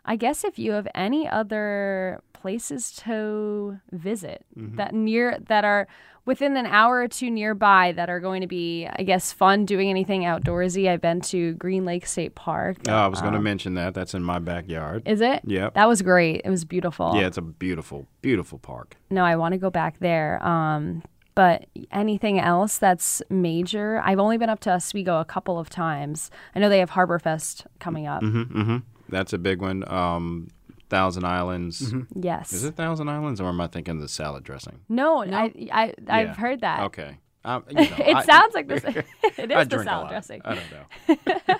I 0.06 0.16
guess 0.16 0.44
if 0.44 0.60
you 0.60 0.72
have 0.74 0.88
any 0.94 1.28
other 1.28 2.22
places 2.34 2.92
to 3.06 3.80
visit 3.92 4.46
Mm-hmm. 4.58 4.76
that 4.76 4.94
near 4.94 5.38
that 5.48 5.64
are 5.66 5.88
within 6.26 6.56
an 6.56 6.66
hour 6.66 7.00
or 7.02 7.08
two 7.08 7.30
nearby 7.30 7.92
that 7.94 8.10
are 8.10 8.20
going 8.20 8.42
to 8.42 8.48
be, 8.48 8.88
I 8.88 9.04
guess, 9.04 9.34
fun 9.34 9.66
doing 9.66 9.90
anything 9.90 10.22
outdoorsy. 10.22 10.90
I've 10.90 11.02
been 11.02 11.20
to 11.22 11.54
Green 11.56 11.84
Lake 11.86 12.06
State 12.06 12.34
Park. 12.36 12.78
Oh, 12.88 12.94
I 12.94 13.08
was 13.08 13.20
going 13.22 13.34
to 13.34 13.42
mention 13.42 13.74
that. 13.74 13.94
That's 13.94 14.14
in 14.14 14.24
my 14.24 14.40
backyard. 14.40 15.04
Is 15.06 15.20
it? 15.22 15.42
Yep. 15.46 15.74
That 15.74 15.88
was 15.88 16.02
great. 16.02 16.42
It 16.46 16.50
was 16.50 16.64
beautiful. 16.66 17.14
Yeah, 17.16 17.28
it's 17.28 17.38
a 17.38 17.42
beautiful, 17.42 18.08
beautiful 18.22 18.58
park. 18.60 18.96
no, 19.10 19.24
I 19.26 19.36
want 19.36 19.52
to 19.54 19.58
go 19.58 19.70
back 19.70 20.00
there. 20.00 20.42
Um, 20.46 21.04
but 21.36 21.66
anything 21.92 22.40
else 22.40 22.78
that's 22.78 23.22
major? 23.30 24.00
I've 24.06 24.20
only 24.20 24.38
been 24.38 24.50
up 24.50 24.60
to 24.62 24.72
Oswego 24.72 25.20
a 25.20 25.26
couple 25.26 25.58
of 25.60 25.68
times. 25.70 26.30
I 26.56 26.60
know 26.60 26.70
they 26.70 26.80
have 26.80 26.92
Harborfest 26.92 27.66
coming 27.80 28.06
up. 28.08 28.22
Mm-hmm, 28.22 28.60
mm-hmm. 28.62 28.78
That's 29.10 29.34
a 29.34 29.38
big 29.38 29.62
one. 29.62 29.88
Um, 29.92 30.50
Thousand 30.90 31.26
Islands. 31.26 31.94
Yes. 32.16 32.54
Is 32.54 32.64
it 32.64 32.76
Thousand 32.76 33.10
Islands, 33.10 33.42
or 33.42 33.50
am 33.50 33.60
I 33.62 33.68
thinking 33.68 33.96
of 33.96 34.02
the 34.02 34.08
salad 34.08 34.44
dressing? 34.44 34.82
No, 34.90 35.24
I, 35.24 35.52
I 35.72 35.94
I've 36.08 36.28
Yeah. 36.28 36.34
heard 36.36 36.62
that. 36.62 36.82
Okay. 36.84 37.18
Um, 37.46 37.64
you 37.70 37.76
know, 37.76 37.82
It 37.82 38.16
I- 38.16 38.24
sounds 38.24 38.54
like 38.54 38.68
this. 38.68 38.84
it 39.38 39.52
I 39.52 39.62
is 39.62 39.68
the 39.68 39.84
salad 39.84 40.10
dressing. 40.10 40.42
I 40.46 40.56
don't 40.56 40.72
know. 40.72 41.56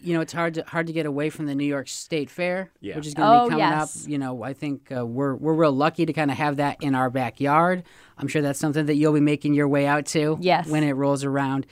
you 0.00 0.14
know, 0.14 0.20
it's 0.20 0.32
hard 0.32 0.54
to 0.54 0.64
hard 0.66 0.86
to 0.88 0.92
get 0.92 1.06
away 1.06 1.28
from 1.30 1.46
the 1.46 1.54
New 1.54 1.66
York 1.66 1.86
State 1.88 2.30
Fair, 2.30 2.70
Yeah. 2.80 2.96
which 2.96 3.06
is 3.06 3.14
going 3.14 3.28
to 3.30 3.40
Oh, 3.40 3.44
be 3.44 3.50
coming 3.50 3.58
yes. 3.66 4.04
up. 4.04 4.10
You 4.10 4.18
know, 4.18 4.42
I 4.42 4.52
think 4.54 4.90
uh, 4.90 5.04
we're 5.06 5.34
we're 5.36 5.54
real 5.54 5.72
lucky 5.72 6.06
to 6.06 6.12
kind 6.12 6.30
of 6.30 6.36
have 6.38 6.56
that 6.56 6.78
in 6.82 6.94
our 6.94 7.10
backyard. 7.10 7.84
I'm 8.18 8.26
sure 8.28 8.42
that's 8.42 8.58
something 8.58 8.86
that 8.86 8.94
you'll 8.96 9.12
be 9.12 9.20
making 9.20 9.54
your 9.54 9.68
way 9.68 9.86
out 9.86 10.06
to. 10.06 10.38
Yes. 10.40 10.66
when 10.68 10.82
it 10.82 10.92
rolls 10.92 11.24
around. 11.24 11.66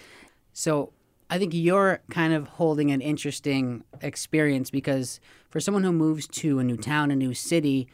So 0.52 0.92
I 1.30 1.38
think 1.38 1.54
you're 1.54 2.00
kind 2.10 2.34
of 2.34 2.48
holding 2.48 2.90
an 2.90 3.00
interesting 3.00 3.84
experience 4.02 4.68
because 4.68 5.20
for 5.48 5.60
someone 5.60 5.84
who 5.84 5.92
moves 5.92 6.26
to 6.28 6.58
a 6.58 6.64
new 6.64 6.76
town, 6.76 7.12
a 7.12 7.16
new 7.16 7.34
city, 7.34 7.88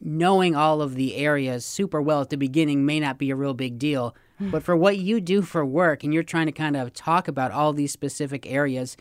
knowing 0.00 0.54
all 0.54 0.80
of 0.80 0.94
the 0.94 1.16
areas 1.16 1.64
super 1.64 2.00
well 2.00 2.20
at 2.20 2.30
the 2.30 2.36
beginning 2.36 2.86
may 2.86 3.00
not 3.00 3.18
be 3.18 3.30
a 3.30 3.36
real 3.36 3.54
big 3.54 3.76
deal. 3.76 4.14
Hmm. 4.38 4.50
But 4.50 4.62
for 4.62 4.76
what 4.76 4.98
you 4.98 5.20
do 5.20 5.42
for 5.42 5.66
work 5.66 6.04
and 6.04 6.14
you're 6.14 6.22
trying 6.22 6.46
to 6.46 6.52
kind 6.52 6.76
of 6.76 6.92
talk 6.94 7.26
about 7.26 7.50
all 7.50 7.72
these 7.72 7.92
specific 7.92 8.46
areas, 8.50 8.96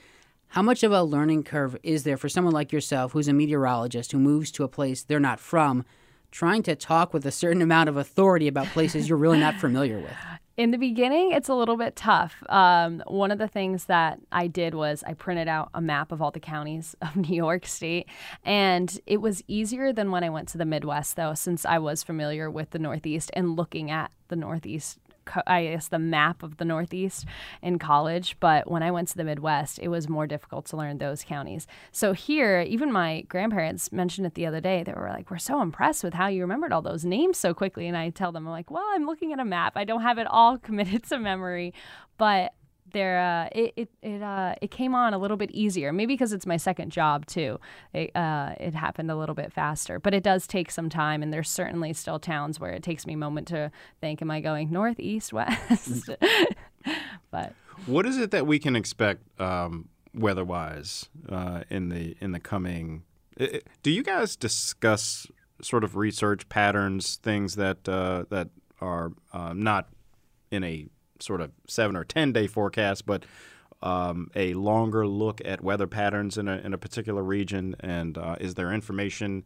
how 0.50 0.64
much 0.64 0.82
of 0.82 0.92
a 0.92 1.04
learning 1.04 1.44
curve 1.44 1.78
is 1.84 2.04
there 2.04 2.18
for 2.18 2.28
someone 2.28 2.54
like 2.54 2.72
yourself 2.72 3.12
who's 3.12 3.28
a 3.28 3.34
meteorologist 3.34 4.12
who 4.12 4.20
moves 4.20 4.52
to 4.52 4.64
a 4.64 4.68
place 4.68 5.04
they're 5.04 5.20
not 5.20 5.40
from, 5.40 5.86
trying 6.32 6.64
to 6.64 6.76
talk 6.76 7.14
with 7.14 7.24
a 7.24 7.32
certain 7.32 7.62
amount 7.62 7.88
of 7.88 7.98
authority 7.98 8.48
about 8.48 8.66
places 8.68 9.08
you're 9.08 9.18
really 9.18 9.40
not 9.40 9.56
familiar 9.56 10.00
with? 10.00 10.12
In 10.60 10.72
the 10.72 10.78
beginning, 10.78 11.32
it's 11.32 11.48
a 11.48 11.54
little 11.56 11.78
bit 11.78 11.96
tough. 11.96 12.44
Um, 12.50 13.02
one 13.08 13.32
of 13.32 13.38
the 13.38 13.48
things 13.48 13.86
that 13.86 14.20
I 14.30 14.48
did 14.48 14.76
was 14.76 15.06
I 15.08 15.14
printed 15.14 15.48
out 15.48 15.70
a 15.74 15.80
map 15.80 16.12
of 16.12 16.22
all 16.22 16.32
the 16.32 16.42
counties 16.42 16.98
of 17.02 17.16
New 17.16 17.34
York 17.34 17.66
State. 17.66 18.10
And 18.44 19.00
it 19.06 19.22
was 19.22 19.42
easier 19.48 19.94
than 19.94 20.12
when 20.12 20.22
I 20.22 20.30
went 20.30 20.50
to 20.50 20.58
the 20.58 20.66
Midwest, 20.66 21.16
though, 21.16 21.34
since 21.34 21.64
I 21.64 21.80
was 21.80 22.04
familiar 22.04 22.52
with 22.52 22.72
the 22.72 22.80
Northeast 22.80 23.32
and 23.36 23.56
looking 23.56 23.90
at 23.90 24.12
the 24.28 24.36
Northeast. 24.36 25.00
I 25.48 25.64
guess 25.66 25.88
the 25.88 26.00
map 26.00 26.44
of 26.44 26.58
the 26.58 26.66
Northeast 26.66 27.26
in 27.62 27.80
college, 27.80 28.38
but 28.40 28.70
when 28.70 28.84
I 28.84 28.92
went 28.92 29.08
to 29.10 29.18
the 29.18 29.24
Midwest, 29.24 29.80
it 29.80 29.88
was 29.88 30.10
more 30.10 30.28
difficult 30.28 30.66
to 30.68 30.78
learn 30.78 30.98
those 30.98 31.24
counties. 31.24 31.68
So 31.92 32.14
here, 32.14 32.62
even 32.62 32.92
my 32.92 33.22
grandparents 33.22 33.92
mentioned 33.92 34.28
it 34.28 34.34
the 34.34 34.46
other 34.46 34.62
day. 34.62 34.84
They 34.84 34.94
were 34.94 35.10
like, 35.10 35.30
"We're 35.30 35.38
so 35.38 35.62
impressed 35.62 36.04
with 36.04 36.14
how 36.14 36.28
you 36.28 36.42
remembered 36.42 36.74
all 36.74 36.82
those 36.82 37.06
names 37.06 37.38
so 37.38 37.54
quickly." 37.54 37.88
And 37.88 37.98
I 37.98 38.10
tell 38.10 38.32
them, 38.32 38.48
"I'm 38.48 38.52
like, 38.52 38.72
well, 38.72 38.88
I'm 38.92 39.06
looking 39.06 39.34
at 39.34 39.40
a 39.40 39.46
map. 39.46 39.74
I 39.76 39.84
don't 39.84 40.02
have 40.02 40.18
it 40.18 40.28
all 40.28 40.58
committed 40.68 41.04
to 41.06 41.20
memory, 41.20 41.74
but." 42.18 42.54
There, 42.92 43.20
uh, 43.20 43.50
it 43.52 43.74
it 43.76 43.90
it, 44.02 44.22
uh, 44.22 44.56
it 44.62 44.72
came 44.72 44.96
on 44.96 45.14
a 45.14 45.18
little 45.18 45.38
bit 45.38 45.52
easier. 45.52 45.92
Maybe 45.94 46.14
because 46.14 46.34
it's 46.34 46.46
my 46.46 46.58
second 46.58 46.92
job 46.92 47.26
too. 47.26 47.60
It 47.94 48.16
uh, 48.16 48.56
it 48.60 48.74
happened 48.74 49.12
a 49.12 49.16
little 49.16 49.36
bit 49.36 49.52
faster, 49.52 50.00
but 50.00 50.14
it 50.14 50.24
does 50.24 50.48
take 50.48 50.72
some 50.72 50.90
time. 50.90 51.24
And 51.24 51.34
there's 51.34 51.50
certainly 51.50 51.94
still 51.94 52.20
towns 52.20 52.60
where 52.60 52.72
it 52.72 52.84
takes 52.84 53.06
me 53.06 53.14
a 53.14 53.18
moment 53.18 53.48
to 53.50 53.72
think, 54.02 54.22
"Am 54.22 54.32
I 54.32 54.42
going 54.42 54.72
north, 54.72 55.00
east, 55.00 55.34
west?" 55.34 56.10
but 57.32 57.54
What 57.86 58.06
is 58.06 58.18
it 58.18 58.32
that 58.32 58.48
we 58.48 58.60
can 58.60 58.76
expect 58.76 59.24
um, 59.40 59.90
weather-wise 60.14 61.10
uh, 61.28 61.64
in 61.70 61.90
the 61.90 62.16
in 62.20 62.32
the 62.32 62.40
coming? 62.40 63.04
Do 63.84 63.92
you 63.92 64.04
guys 64.04 64.36
discuss 64.36 65.28
sort 65.62 65.84
of 65.84 65.96
research 65.96 66.48
patterns, 66.50 67.18
things 67.18 67.56
that 67.56 67.88
uh, 67.88 68.26
that 68.30 68.50
are 68.82 69.12
uh, 69.34 69.54
not 69.54 69.90
in 70.52 70.64
a 70.64 70.88
sort 71.20 71.42
of 71.42 71.52
seven 71.68 71.96
or 71.96 72.04
ten 72.04 72.32
day 72.32 72.48
forecast, 72.48 73.06
but 73.06 73.26
um, 73.82 74.30
a 74.36 74.54
longer 74.54 75.08
look 75.08 75.42
at 75.46 75.64
weather 75.64 75.88
patterns 75.88 76.38
in 76.38 76.48
a 76.48 76.58
in 76.58 76.74
a 76.74 76.78
particular 76.78 77.24
region? 77.24 77.76
And 77.80 78.18
uh, 78.18 78.36
is 78.40 78.56
there 78.56 78.74
information 78.74 79.44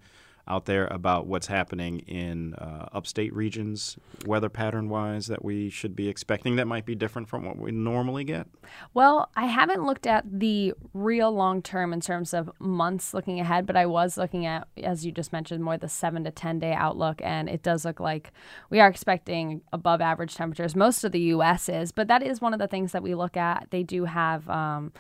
out 0.47 0.65
there 0.65 0.87
about 0.87 1.25
what's 1.25 1.47
happening 1.47 1.99
in 1.99 2.53
uh, 2.55 2.89
upstate 2.91 3.33
regions, 3.33 3.97
weather 4.25 4.49
pattern 4.49 4.89
wise, 4.89 5.27
that 5.27 5.43
we 5.43 5.69
should 5.69 5.95
be 5.95 6.09
expecting 6.09 6.57
that 6.57 6.67
might 6.67 6.85
be 6.85 6.95
different 6.95 7.29
from 7.29 7.45
what 7.45 7.57
we 7.57 7.71
normally 7.71 8.25
get? 8.25 8.47
Well, 8.93 9.29
I 9.35 9.45
haven't 9.45 9.85
looked 9.85 10.05
at 10.05 10.25
the 10.27 10.73
real 10.93 11.31
long 11.31 11.61
term 11.61 11.93
in 11.93 12.01
terms 12.01 12.33
of 12.33 12.51
months 12.59 13.13
looking 13.13 13.39
ahead, 13.39 13.65
but 13.65 13.77
I 13.77 13.85
was 13.85 14.17
looking 14.17 14.45
at, 14.45 14.67
as 14.83 15.05
you 15.05 15.11
just 15.13 15.31
mentioned, 15.31 15.63
more 15.63 15.77
the 15.77 15.87
seven 15.87 16.25
to 16.25 16.31
10 16.31 16.59
day 16.59 16.73
outlook. 16.73 17.21
And 17.23 17.49
it 17.49 17.63
does 17.63 17.85
look 17.85 18.01
like 18.01 18.33
we 18.69 18.81
are 18.81 18.87
expecting 18.89 19.61
above 19.71 20.01
average 20.01 20.35
temperatures. 20.35 20.75
Most 20.75 21.05
of 21.05 21.13
the 21.13 21.21
U.S. 21.21 21.69
is, 21.69 21.93
but 21.93 22.09
that 22.09 22.21
is 22.21 22.41
one 22.41 22.53
of 22.53 22.59
the 22.59 22.67
things 22.67 22.91
that 22.91 23.03
we 23.03 23.15
look 23.15 23.37
at. 23.37 23.67
They 23.71 23.83
do 23.83 24.05
have. 24.05 24.49
Um, 24.49 24.91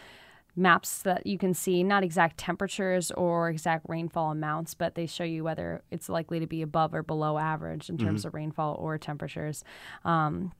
maps 0.55 1.01
that 1.01 1.25
you 1.25 1.37
can 1.37 1.53
see 1.53 1.83
not 1.83 2.03
exact 2.03 2.37
temperatures 2.37 3.11
or 3.11 3.49
exact 3.49 3.85
rainfall 3.89 4.31
amounts 4.31 4.73
but 4.73 4.95
they 4.95 5.05
show 5.05 5.23
you 5.23 5.43
whether 5.43 5.81
it's 5.89 6.09
likely 6.09 6.39
to 6.39 6.47
be 6.47 6.61
above 6.61 6.93
or 6.93 7.01
below 7.01 7.37
average 7.37 7.89
in 7.89 7.97
terms 7.97 8.23
of 8.25 8.33
rainfall 8.33 8.75
or 8.79 8.97
temperatures. 8.97 9.63
Um, 10.05 10.51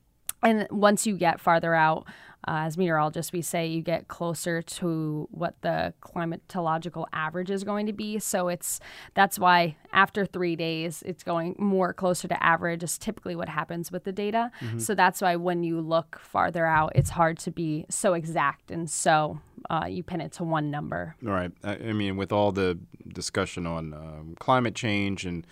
and 0.44 0.68
once 0.70 1.06
you 1.06 1.16
get 1.16 1.40
farther 1.40 1.74
out, 1.74 2.06
uh, 2.46 2.66
as 2.66 2.76
meteorologists, 2.76 3.32
we 3.32 3.40
say 3.40 3.66
you 3.66 3.80
get 3.80 4.08
closer 4.08 4.60
to 4.60 5.26
what 5.30 5.54
the 5.62 5.94
climatological 6.02 7.06
average 7.12 7.50
is 7.50 7.64
going 7.64 7.86
to 7.86 7.92
be. 7.92 8.18
So 8.18 8.48
it's 8.48 8.80
that's 9.14 9.38
why 9.38 9.76
after 9.94 10.26
three 10.26 10.54
days, 10.54 11.02
it's 11.06 11.22
going 11.22 11.56
more 11.58 11.94
closer 11.94 12.28
to 12.28 12.42
average. 12.42 12.82
Is 12.82 12.98
typically 12.98 13.34
what 13.34 13.48
happens 13.48 13.90
with 13.90 14.04
the 14.04 14.12
data. 14.12 14.50
So 14.78 14.94
that's 14.94 15.22
why 15.22 15.36
when 15.36 15.62
you 15.62 15.80
look 15.80 16.18
farther 16.18 16.66
out, 16.66 16.92
it's 16.94 17.10
hard 17.10 17.38
to 17.38 17.50
be 17.50 17.86
so 17.88 18.12
exact 18.12 18.70
and 18.70 18.90
so 18.90 19.40
uh, 19.70 19.86
you 19.88 20.02
pin 20.02 20.20
it 20.20 20.32
to 20.32 20.44
one 20.44 20.70
number. 20.70 21.16
All 21.24 21.32
right. 21.32 21.52
I, 21.62 21.76
I 21.76 21.92
mean, 21.94 22.16
with 22.18 22.30
all 22.30 22.52
the 22.52 22.78
discussion 23.08 23.66
on 23.66 23.94
um, 23.94 24.36
climate 24.38 24.74
change, 24.74 25.24
and 25.24 25.46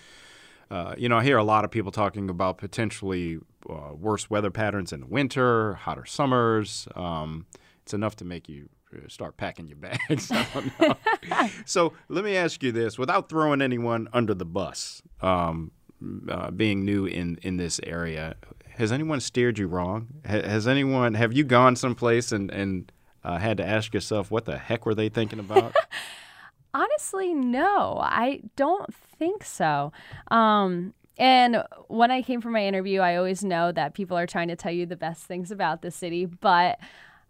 uh, 0.70 0.94
you 0.98 1.08
know, 1.08 1.18
I 1.18 1.24
hear 1.24 1.38
a 1.38 1.44
lot 1.44 1.64
of 1.64 1.70
people 1.70 1.90
talking 1.90 2.28
about 2.28 2.58
potentially 2.58 3.38
uh, 3.68 3.94
worse 3.94 4.28
weather 4.30 4.50
patterns 4.50 4.92
in 4.92 5.00
the 5.00 5.06
winter, 5.06 5.74
hotter 5.74 6.04
summers. 6.04 6.88
Um, 6.94 7.46
it's 7.82 7.94
enough 7.94 8.16
to 8.16 8.24
make 8.24 8.48
you 8.48 8.68
uh, 8.94 9.08
start 9.08 9.36
packing 9.36 9.66
your 9.66 9.76
bags. 9.78 10.30
So 11.64 11.92
let 12.08 12.24
me 12.24 12.36
ask 12.36 12.62
you 12.62 12.72
this, 12.72 12.98
without 12.98 13.28
throwing 13.28 13.62
anyone 13.62 14.08
under 14.12 14.34
the 14.34 14.44
bus. 14.44 15.02
Um, 15.20 15.72
uh, 16.28 16.50
being 16.50 16.84
new 16.84 17.06
in, 17.06 17.38
in 17.42 17.56
this 17.56 17.80
area, 17.84 18.34
has 18.70 18.90
anyone 18.90 19.20
steered 19.20 19.58
you 19.58 19.68
wrong? 19.68 20.08
Ha- 20.26 20.42
has 20.42 20.66
anyone 20.66 21.14
have 21.14 21.32
you 21.32 21.44
gone 21.44 21.76
someplace 21.76 22.32
and 22.32 22.50
and 22.50 22.90
uh, 23.24 23.38
had 23.38 23.56
to 23.58 23.64
ask 23.64 23.94
yourself 23.94 24.30
what 24.30 24.44
the 24.44 24.58
heck 24.58 24.84
were 24.84 24.94
they 24.94 25.08
thinking 25.08 25.38
about? 25.38 25.74
Honestly, 26.74 27.34
no, 27.34 27.98
I 28.02 28.40
don't 28.56 28.92
think 28.94 29.44
so. 29.44 29.92
Um, 30.28 30.94
and 31.22 31.62
when 31.86 32.10
I 32.10 32.20
came 32.20 32.40
for 32.40 32.50
my 32.50 32.66
interview, 32.66 32.98
I 32.98 33.14
always 33.14 33.44
know 33.44 33.70
that 33.70 33.94
people 33.94 34.18
are 34.18 34.26
trying 34.26 34.48
to 34.48 34.56
tell 34.56 34.72
you 34.72 34.86
the 34.86 34.96
best 34.96 35.22
things 35.22 35.52
about 35.52 35.80
the 35.80 35.92
city, 35.92 36.24
but 36.24 36.80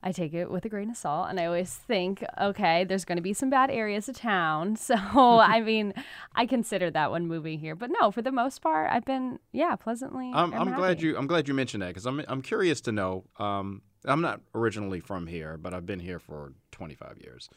I 0.03 0.13
take 0.13 0.33
it 0.33 0.51
with 0.51 0.65
a 0.65 0.71
grain 0.71 0.89
of 0.89 0.97
salt. 0.97 1.29
And 1.29 1.39
I 1.39 1.45
always 1.45 1.75
think, 1.75 2.25
okay, 2.41 2.85
there's 2.85 3.05
going 3.05 3.17
to 3.17 3.23
be 3.23 3.35
some 3.35 3.51
bad 3.51 3.71
areas 3.71 4.09
of 4.09 4.17
town. 4.17 4.77
So, 4.83 4.95
I 4.97 5.61
mean, 5.73 5.93
I 6.35 6.47
consider 6.47 6.91
that 6.91 7.13
when 7.13 7.27
moving 7.27 7.59
here. 7.59 7.75
But 7.75 7.91
no, 8.01 8.11
for 8.11 8.23
the 8.23 8.33
most 8.33 8.63
part, 8.63 8.91
I've 8.91 9.05
been, 9.05 9.39
yeah, 9.53 9.77
pleasantly. 9.77 10.33
I'm, 10.35 10.55
I'm 10.55 10.69
I'm 10.69 10.75
glad 10.75 11.03
you 11.03 11.19
I'm 11.19 11.27
glad 11.27 11.47
you 11.47 11.53
mentioned 11.53 11.83
that 11.83 11.89
because 11.89 12.07
I'm 12.07 12.25
I'm 12.29 12.41
curious 12.41 12.81
to 12.83 12.93
know. 12.93 13.25
Um, 13.39 13.83
I'm 14.07 14.23
not 14.23 14.41
originally 14.55 15.01
from 15.01 15.27
here, 15.27 15.59
but 15.59 15.75
I've 15.75 15.85
been 15.85 16.01
here 16.01 16.19
for 16.19 16.55
25 16.71 17.19
years, 17.19 17.51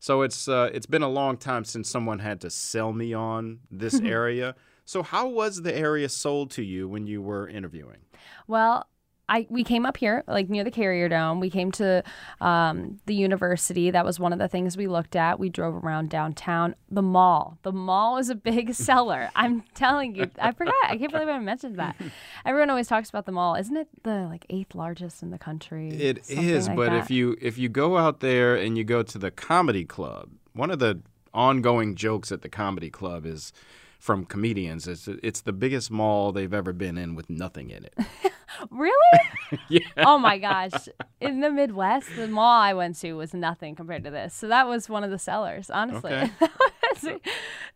so 0.00 0.22
it's 0.22 0.48
uh, 0.48 0.70
it's 0.72 0.86
been 0.86 1.02
a 1.02 1.08
long 1.08 1.36
time 1.36 1.64
since 1.64 1.90
someone 1.90 2.18
had 2.18 2.40
to 2.40 2.50
sell 2.50 2.94
me 2.94 3.12
on 3.12 3.60
this 3.70 4.00
area. 4.00 4.54
So 4.84 5.02
how 5.02 5.28
was 5.28 5.62
the 5.62 5.74
area 5.74 6.08
sold 6.08 6.50
to 6.52 6.62
you 6.62 6.88
when 6.88 7.06
you 7.06 7.22
were 7.22 7.48
interviewing? 7.48 7.98
Well, 8.46 8.86
I 9.28 9.46
we 9.48 9.64
came 9.64 9.86
up 9.86 9.96
here, 9.96 10.24
like 10.26 10.50
near 10.50 10.64
the 10.64 10.70
Carrier 10.70 11.08
Dome. 11.08 11.40
We 11.40 11.48
came 11.48 11.72
to 11.72 12.02
um, 12.40 13.00
the 13.06 13.14
university. 13.14 13.90
That 13.90 14.04
was 14.04 14.20
one 14.20 14.32
of 14.32 14.38
the 14.38 14.48
things 14.48 14.76
we 14.76 14.88
looked 14.88 15.16
at. 15.16 15.38
We 15.38 15.48
drove 15.48 15.76
around 15.82 16.10
downtown. 16.10 16.74
The 16.90 17.02
mall. 17.02 17.58
The 17.62 17.72
mall 17.72 18.18
is 18.18 18.28
a 18.30 18.34
big 18.34 18.74
seller. 18.74 19.30
I'm 19.34 19.62
telling 19.74 20.16
you. 20.16 20.30
I 20.38 20.52
forgot. 20.52 20.74
I 20.84 20.98
can't 20.98 21.12
believe 21.12 21.28
I 21.28 21.38
mentioned 21.38 21.78
that. 21.78 21.96
Everyone 22.44 22.68
always 22.68 22.88
talks 22.88 23.08
about 23.08 23.24
the 23.24 23.32
mall. 23.32 23.54
Isn't 23.54 23.76
it 23.76 23.88
the 24.02 24.26
like 24.28 24.44
eighth 24.50 24.74
largest 24.74 25.22
in 25.22 25.30
the 25.30 25.38
country? 25.38 25.88
It 25.88 26.28
is, 26.28 26.68
like 26.68 26.76
but 26.76 26.90
that. 26.90 27.04
if 27.04 27.10
you 27.10 27.36
if 27.40 27.56
you 27.56 27.68
go 27.68 27.96
out 27.96 28.20
there 28.20 28.56
and 28.56 28.76
you 28.76 28.84
go 28.84 29.02
to 29.02 29.18
the 29.18 29.30
comedy 29.30 29.84
club, 29.84 30.30
one 30.52 30.70
of 30.70 30.78
the 30.78 31.00
ongoing 31.32 31.94
jokes 31.94 32.30
at 32.32 32.42
the 32.42 32.48
comedy 32.48 32.90
club 32.90 33.24
is 33.24 33.52
from 34.02 34.24
comedians. 34.24 34.88
It's 34.88 35.06
it's 35.22 35.42
the 35.42 35.52
biggest 35.52 35.88
mall 35.88 36.32
they've 36.32 36.52
ever 36.52 36.72
been 36.72 36.98
in 36.98 37.14
with 37.14 37.30
nothing 37.30 37.70
in 37.70 37.84
it. 37.84 37.94
Really? 38.70 38.92
yeah. 39.68 39.80
Oh 39.96 40.18
my 40.18 40.36
gosh. 40.36 40.86
In 41.22 41.40
the 41.40 41.50
Midwest, 41.50 42.14
the 42.16 42.28
mall 42.28 42.60
I 42.60 42.74
went 42.74 42.96
to 43.00 43.14
was 43.14 43.32
nothing 43.32 43.74
compared 43.74 44.04
to 44.04 44.10
this. 44.10 44.34
So 44.34 44.46
that 44.48 44.68
was 44.68 44.90
one 44.90 45.04
of 45.04 45.10
the 45.10 45.18
sellers, 45.18 45.70
honestly. 45.70 46.12
Okay. 46.12 46.30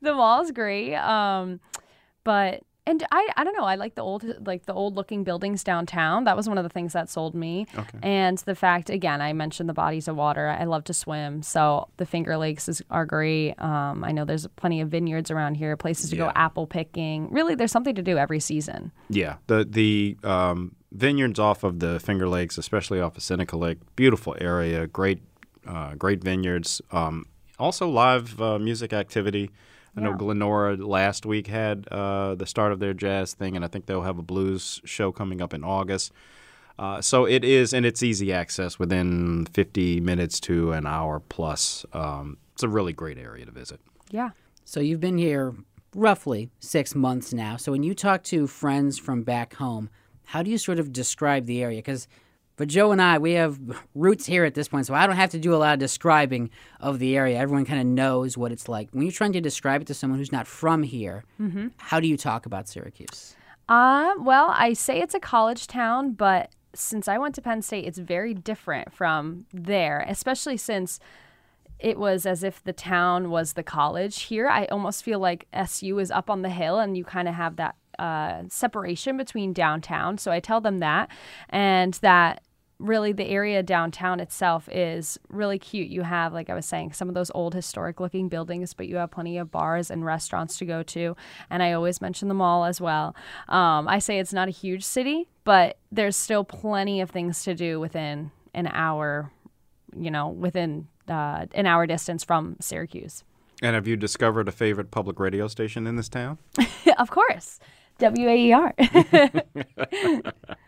the 0.02 0.14
mall's 0.14 0.50
great. 0.50 0.94
Um, 0.96 1.60
but 2.24 2.62
and 2.86 3.04
I, 3.10 3.28
I 3.36 3.44
don't 3.44 3.56
know. 3.56 3.64
I 3.64 3.74
like 3.74 3.94
the 3.94 4.02
old 4.02 4.24
like 4.46 4.66
the 4.66 4.72
old 4.74 4.94
looking 4.94 5.24
buildings 5.24 5.64
downtown. 5.64 6.24
That 6.24 6.36
was 6.36 6.48
one 6.48 6.56
of 6.58 6.64
the 6.64 6.70
things 6.70 6.92
that 6.92 7.08
sold 7.10 7.34
me. 7.34 7.66
Okay. 7.76 7.98
And 8.02 8.38
the 8.38 8.54
fact 8.54 8.90
again, 8.90 9.20
I 9.20 9.32
mentioned 9.32 9.68
the 9.68 9.74
bodies 9.74 10.08
of 10.08 10.16
water. 10.16 10.48
I 10.48 10.64
love 10.64 10.84
to 10.84 10.94
swim, 10.94 11.42
so 11.42 11.88
the 11.96 12.06
Finger 12.06 12.36
Lakes 12.36 12.68
is, 12.68 12.82
are 12.90 13.04
great. 13.06 13.54
Um, 13.60 14.04
I 14.04 14.12
know 14.12 14.24
there's 14.24 14.46
plenty 14.56 14.80
of 14.80 14.88
vineyards 14.88 15.30
around 15.30 15.56
here, 15.56 15.76
places 15.76 16.10
to 16.10 16.16
Yeah. 16.16 16.26
go 16.26 16.32
apple 16.34 16.66
picking. 16.66 17.28
Really, 17.30 17.54
there's 17.54 17.72
something 17.72 17.94
to 17.94 18.02
do 18.02 18.16
every 18.18 18.40
season. 18.40 18.92
Yeah, 19.08 19.36
the 19.46 19.64
the 19.68 20.16
um, 20.22 20.76
vineyards 20.92 21.38
off 21.38 21.64
of 21.64 21.80
the 21.80 21.98
Finger 22.00 22.28
Lakes, 22.28 22.56
especially 22.58 23.00
off 23.00 23.16
of 23.16 23.22
Seneca 23.22 23.56
Lake, 23.56 23.78
beautiful 23.96 24.36
area, 24.40 24.86
great 24.86 25.20
uh, 25.66 25.94
great 25.96 26.22
vineyards. 26.22 26.80
Um, 26.92 27.26
also 27.58 27.88
live 27.88 28.40
uh, 28.40 28.58
music 28.58 28.92
activity. 28.92 29.50
I 29.96 30.00
know 30.00 30.10
Yeah. 30.10 30.16
Glenora 30.16 30.76
last 30.76 31.24
week 31.24 31.46
had 31.46 31.88
uh, 31.90 32.34
the 32.34 32.46
start 32.46 32.72
of 32.72 32.80
their 32.80 32.92
jazz 32.94 33.32
thing, 33.34 33.56
and 33.56 33.64
I 33.64 33.68
think 33.68 33.86
they'll 33.86 34.02
have 34.02 34.18
a 34.18 34.22
blues 34.22 34.80
show 34.84 35.10
coming 35.12 35.40
up 35.40 35.54
in 35.54 35.64
August. 35.64 36.12
Uh, 36.78 37.00
so 37.00 37.24
it 37.24 37.42
is, 37.42 37.72
and 37.72 37.86
it's 37.86 38.02
easy 38.02 38.32
access 38.32 38.78
within 38.78 39.46
50 39.54 40.00
minutes 40.00 40.38
to 40.40 40.72
an 40.72 40.86
hour 40.86 41.20
plus. 41.20 41.86
Um, 41.94 42.36
it's 42.52 42.62
a 42.62 42.68
really 42.68 42.92
great 42.92 43.16
area 43.16 43.46
to 43.46 43.50
visit. 43.50 43.80
Yeah. 44.10 44.30
So 44.64 44.80
you've 44.80 45.00
been 45.00 45.16
here 45.16 45.54
roughly 45.94 46.50
six 46.60 46.94
months 46.94 47.32
now. 47.32 47.56
So 47.56 47.72
when 47.72 47.82
you 47.82 47.94
talk 47.94 48.22
to 48.24 48.46
friends 48.46 48.98
from 48.98 49.22
back 49.22 49.54
home, 49.54 49.88
how 50.26 50.42
do 50.42 50.50
you 50.50 50.58
sort 50.58 50.78
of 50.78 50.92
describe 50.92 51.46
the 51.46 51.62
area? 51.62 51.78
Because 51.78 52.06
for 52.56 52.66
Joe 52.66 52.90
and 52.90 53.02
I, 53.02 53.18
we 53.18 53.32
have 53.32 53.58
roots 53.94 54.26
here 54.26 54.44
at 54.44 54.54
this 54.54 54.68
point, 54.68 54.86
so 54.86 54.94
I 54.94 55.06
don't 55.06 55.16
have 55.16 55.30
to 55.30 55.38
do 55.38 55.54
a 55.54 55.56
lot 55.56 55.74
of 55.74 55.78
describing 55.78 56.50
of 56.80 56.98
the 56.98 57.16
area. 57.16 57.38
Everyone 57.38 57.64
kind 57.66 57.80
of 57.80 57.86
knows 57.86 58.36
what 58.36 58.50
it's 58.50 58.68
like. 58.68 58.88
When 58.92 59.02
you're 59.02 59.12
trying 59.12 59.34
to 59.34 59.40
describe 59.40 59.82
it 59.82 59.86
to 59.88 59.94
someone 59.94 60.18
who's 60.18 60.32
not 60.32 60.46
from 60.46 60.82
here, 60.82 61.24
how 61.76 62.00
do 62.00 62.08
you 62.08 62.16
talk 62.16 62.46
about 62.46 62.66
Syracuse? 62.68 63.36
Uh, 63.68 64.14
well, 64.20 64.52
I 64.56 64.72
say 64.72 65.00
it's 65.00 65.14
a 65.14 65.20
college 65.20 65.66
town, 65.66 66.12
but 66.12 66.50
since 66.72 67.08
I 67.08 67.18
went 67.18 67.34
to 67.34 67.42
Penn 67.42 67.62
State, 67.62 67.84
it's 67.84 67.98
very 67.98 68.32
different 68.32 68.92
from 68.92 69.46
there, 69.52 70.04
especially 70.08 70.56
since 70.56 70.98
it 71.78 71.98
was 71.98 72.24
as 72.24 72.42
if 72.42 72.64
the 72.64 72.72
town 72.72 73.28
was 73.28 73.52
the 73.52 73.62
college. 73.62 74.22
Here, 74.22 74.48
I 74.48 74.64
almost 74.66 75.04
feel 75.04 75.18
like 75.18 75.46
SU 75.52 75.98
is 75.98 76.10
up 76.10 76.30
on 76.30 76.42
the 76.42 76.48
hill 76.48 76.78
and 76.78 76.96
you 76.96 77.04
kind 77.04 77.28
of 77.28 77.34
have 77.34 77.56
that 77.56 77.74
uh, 77.98 78.44
separation 78.48 79.16
between 79.16 79.52
downtown. 79.52 80.18
So 80.18 80.30
I 80.30 80.40
tell 80.40 80.60
them 80.60 80.78
that, 80.78 81.10
and 81.48 81.94
that 81.94 82.42
really 82.78 83.12
the 83.12 83.26
area 83.26 83.62
downtown 83.62 84.20
itself 84.20 84.68
is 84.70 85.18
really 85.28 85.58
cute. 85.58 85.88
You 85.88 86.02
have, 86.02 86.32
like 86.32 86.50
I 86.50 86.54
was 86.54 86.66
saying, 86.66 86.92
some 86.92 87.08
of 87.08 87.14
those 87.14 87.30
old 87.34 87.54
historic 87.54 88.00
looking 88.00 88.28
buildings, 88.28 88.74
but 88.74 88.86
you 88.86 88.96
have 88.96 89.10
plenty 89.10 89.38
of 89.38 89.50
bars 89.50 89.90
and 89.90 90.04
restaurants 90.04 90.58
to 90.58 90.64
go 90.64 90.82
to. 90.82 91.16
And 91.50 91.62
I 91.62 91.72
always 91.72 92.00
mention 92.00 92.28
the 92.28 92.34
mall 92.34 92.64
as 92.64 92.80
well. 92.80 93.14
Um, 93.48 93.88
I 93.88 93.98
say 93.98 94.18
it's 94.18 94.32
not 94.32 94.48
a 94.48 94.52
huge 94.52 94.84
city, 94.84 95.28
but 95.44 95.78
there's 95.90 96.16
still 96.16 96.44
plenty 96.44 97.00
of 97.00 97.10
things 97.10 97.44
to 97.44 97.54
do 97.54 97.80
within 97.80 98.30
an 98.54 98.66
hour, 98.68 99.30
you 99.96 100.10
know, 100.10 100.28
within 100.28 100.88
uh, 101.08 101.46
an 101.54 101.66
hour 101.66 101.86
distance 101.86 102.24
from 102.24 102.56
Syracuse. 102.60 103.24
And 103.62 103.74
have 103.74 103.86
you 103.86 103.96
discovered 103.96 104.48
a 104.48 104.52
favorite 104.52 104.90
public 104.90 105.18
radio 105.18 105.48
station 105.48 105.86
in 105.86 105.96
this 105.96 106.10
town? 106.10 106.38
of 106.98 107.10
course. 107.10 107.58
WAER. 107.98 108.74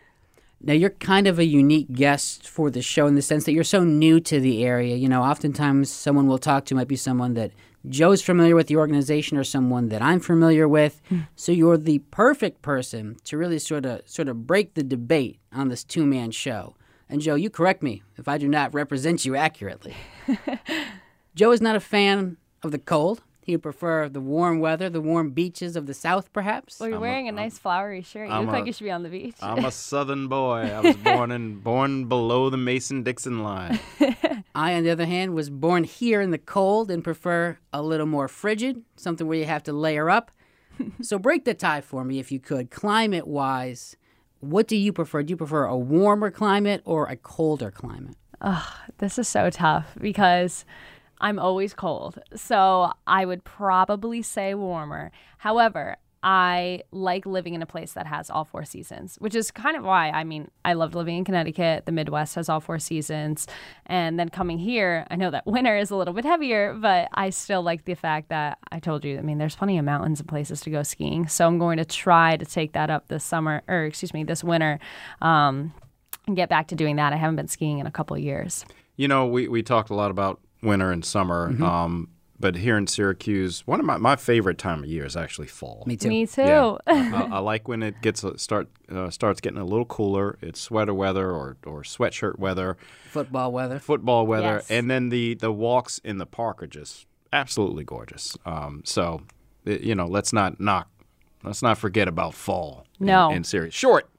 Now, 0.61 0.73
you're 0.73 0.89
kind 0.89 1.25
of 1.27 1.39
a 1.39 1.45
unique 1.45 1.93
guest 1.93 2.47
for 2.47 2.69
the 2.69 2.81
show 2.81 3.07
in 3.07 3.15
the 3.15 3.21
sense 3.21 3.45
that 3.45 3.53
you're 3.53 3.63
so 3.63 3.83
new 3.83 4.19
to 4.19 4.39
the 4.39 4.65
area. 4.65 4.95
You 4.95 5.07
know, 5.07 5.23
oftentimes 5.23 5.89
someone 5.89 6.27
we'll 6.27 6.37
talk 6.37 6.65
to 6.65 6.75
might 6.75 6.89
be 6.89 6.97
someone 6.97 7.33
that 7.35 7.51
Joe's 7.87 8.21
familiar 8.21 8.55
with 8.55 8.67
the 8.67 8.75
organization 8.75 9.37
or 9.37 9.45
someone 9.45 9.87
that 9.89 10.01
I'm 10.01 10.19
familiar 10.19 10.67
with. 10.67 11.01
Hmm. 11.07 11.19
So 11.35 11.53
you're 11.53 11.77
the 11.77 11.99
perfect 12.11 12.61
person 12.61 13.15
to 13.23 13.37
really 13.37 13.59
sort 13.59 13.85
of 13.85 14.01
sort 14.05 14.27
of 14.27 14.45
break 14.45 14.73
the 14.73 14.83
debate 14.83 15.39
on 15.53 15.69
this 15.69 15.85
two-man 15.85 16.31
show. 16.31 16.75
And 17.07 17.21
Joe, 17.21 17.35
you 17.35 17.49
correct 17.49 17.81
me 17.81 18.03
if 18.17 18.27
I 18.27 18.37
do 18.37 18.47
not 18.47 18.73
represent 18.73 19.25
you 19.25 19.35
accurately. 19.35 19.95
Joe 21.35 21.51
is 21.51 21.61
not 21.61 21.75
a 21.75 21.79
fan 21.79 22.37
of 22.61 22.71
the 22.71 22.79
cold. 22.79 23.23
He 23.49 23.55
would 23.55 23.63
prefer 23.63 24.07
the 24.09 24.21
warm 24.21 24.59
weather, 24.59 24.91
the 24.91 25.01
warm 25.01 25.31
beaches 25.31 25.75
of 25.75 25.87
the 25.87 25.95
South, 25.95 26.31
perhaps. 26.33 26.79
well, 26.79 26.87
you're 26.87 26.99
wearing 26.99 27.27
a 27.27 27.31
nice 27.31 27.57
flowery 27.57 28.03
shirt. 28.03 28.27
You 28.29 28.33
I'm 28.35 28.45
look 28.45 28.53
a- 28.53 28.57
like 28.59 28.67
you 28.67 28.73
should 28.73 28.83
be 28.83 28.91
on 28.91 29.01
the 29.01 29.09
beach. 29.09 29.37
I'm 29.41 29.65
a 29.65 29.71
Southern 29.71 30.27
boy. 30.27 30.69
I 30.71 30.79
was 30.81 30.95
born 30.97 31.31
in 31.31 31.59
born 31.71 32.05
below 32.05 32.51
the 32.51 32.57
Mason-Dixon 32.57 33.41
line. 33.43 33.79
I, 34.53 34.75
on 34.75 34.83
the 34.83 34.91
other 34.91 35.07
hand, 35.07 35.33
was 35.33 35.49
born 35.49 35.83
here 35.83 36.21
in 36.21 36.29
the 36.29 36.37
cold 36.37 36.91
and 36.91 37.03
prefer 37.03 37.57
a 37.73 37.81
little 37.81 38.05
more 38.05 38.27
frigid, 38.27 38.83
something 38.97 39.25
where 39.25 39.39
you 39.39 39.45
have 39.45 39.63
to 39.63 39.73
layer 39.73 40.11
up. 40.11 40.29
so 41.01 41.17
break 41.17 41.43
the 41.45 41.55
tie 41.55 41.81
for 41.81 42.03
me 42.05 42.19
if 42.19 42.31
you 42.31 42.39
could. 42.39 42.69
Climate 42.69 43.25
wise, 43.25 43.97
what 44.41 44.67
do 44.67 44.75
you 44.77 44.93
prefer? 44.93 45.23
Do 45.23 45.31
you 45.31 45.37
prefer 45.37 45.65
a 45.65 45.75
warmer 45.75 46.29
climate 46.29 46.83
or 46.85 47.07
a 47.07 47.15
colder 47.15 47.71
climate? 47.71 48.15
This 48.99 49.17
is 49.17 49.27
so 49.27 49.49
tough 49.49 49.95
because 49.99 50.65
I'm 51.21 51.39
always 51.39 51.73
cold. 51.73 52.19
So 52.35 52.91
I 53.07 53.25
would 53.25 53.43
probably 53.43 54.21
say 54.21 54.53
warmer. 54.53 55.11
However, 55.37 55.97
I 56.21 56.81
like 56.91 57.25
living 57.25 57.53
in 57.53 57.61
a 57.61 57.65
place 57.65 57.93
that 57.93 58.05
has 58.05 58.29
all 58.29 58.43
four 58.43 58.65
seasons, 58.65 59.15
which 59.19 59.35
is 59.35 59.51
kind 59.51 59.77
of 59.77 59.83
why 59.83 60.09
I 60.09 60.25
mean, 60.25 60.51
I 60.65 60.73
loved 60.73 60.93
living 60.93 61.17
in 61.17 61.23
Connecticut. 61.23 61.85
The 61.85 61.93
Midwest 61.93 62.35
has 62.35 62.49
all 62.49 62.59
four 62.59 62.77
seasons. 62.77 63.47
And 63.85 64.19
then 64.19 64.27
coming 64.29 64.57
here, 64.57 65.05
I 65.09 65.15
know 65.15 65.31
that 65.31 65.45
winter 65.47 65.77
is 65.77 65.91
a 65.91 65.95
little 65.95 66.13
bit 66.13 66.25
heavier, 66.25 66.73
but 66.73 67.07
I 67.13 67.29
still 67.29 67.61
like 67.61 67.85
the 67.85 67.93
fact 67.93 68.29
that 68.29 68.57
I 68.71 68.79
told 68.79 69.05
you, 69.05 69.17
I 69.17 69.21
mean, 69.21 69.37
there's 69.37 69.55
plenty 69.55 69.77
of 69.77 69.85
mountains 69.85 70.19
and 70.19 70.27
places 70.27 70.59
to 70.61 70.69
go 70.69 70.83
skiing. 70.83 71.27
So 71.27 71.47
I'm 71.47 71.57
going 71.57 71.77
to 71.77 71.85
try 71.85 72.35
to 72.35 72.45
take 72.45 72.73
that 72.73 72.89
up 72.89 73.07
this 73.07 73.23
summer, 73.23 73.61
or 73.67 73.85
excuse 73.85 74.13
me, 74.13 74.23
this 74.25 74.43
winter. 74.43 74.79
Um, 75.21 75.73
and 76.27 76.35
get 76.35 76.49
back 76.49 76.67
to 76.67 76.75
doing 76.75 76.97
that. 76.97 77.13
I 77.13 77.15
haven't 77.15 77.37
been 77.37 77.47
skiing 77.47 77.79
in 77.79 77.87
a 77.87 77.91
couple 77.91 78.17
years. 78.17 78.65
You 78.97 79.07
know, 79.07 79.25
we, 79.25 79.47
we 79.47 79.63
talked 79.63 79.89
a 79.89 79.95
lot 79.95 80.11
about 80.11 80.41
winter 80.61 80.91
and 80.91 81.03
summer, 81.05 81.49
Mm-hmm. 81.51 81.63
um, 81.63 82.09
but 82.41 82.55
here 82.55 82.77
in 82.77 82.87
Syracuse, 82.87 83.67
one 83.67 83.81
of 83.81 83.85
my, 83.85 83.97
my 83.97 84.15
favorite 84.15 84.57
time 84.57 84.83
of 84.83 84.89
year 84.89 85.05
is 85.05 85.17
actually 85.17 85.47
fall. 85.47 85.83
Me 85.85 85.97
too. 85.97 86.07
Me 86.07 86.25
too. 86.25 86.41
Yeah. 86.41 86.77
I, 86.87 87.27
I 87.33 87.39
like 87.39 87.67
when 87.67 87.83
it 87.83 88.01
gets 88.01 88.23
a, 88.23 88.37
start 88.37 88.69
uh, 88.89 89.09
starts 89.09 89.41
getting 89.41 89.59
a 89.59 89.65
little 89.65 89.83
cooler. 89.83 90.37
It's 90.41 90.61
sweater 90.61 90.93
weather 90.93 91.29
or, 91.31 91.57
or 91.65 91.83
sweatshirt 91.83 92.39
weather, 92.39 92.77
Football 93.09 93.51
weather. 93.51 93.77
football 93.79 94.25
weather, 94.25 94.55
Yes. 94.61 94.71
and 94.71 94.89
then 94.89 95.09
the, 95.09 95.33
the 95.33 95.51
walks 95.51 95.99
in 96.05 96.17
the 96.17 96.25
park 96.25 96.63
are 96.63 96.67
just 96.67 97.07
absolutely 97.33 97.83
gorgeous. 97.83 98.37
Um, 98.45 98.83
so, 98.85 99.23
it- 99.65 99.81
you 99.81 99.93
know, 99.93 100.07
let's 100.07 100.31
not 100.31 100.61
knock, 100.61 100.87
let's 101.43 101.61
not 101.61 101.77
forget 101.77 102.07
about 102.07 102.33
fall. 102.35 102.85
in- 103.01 103.07
No. 103.07 103.31
in, 103.31 103.43
Syracuse, 103.43 103.73
short, 103.73 104.09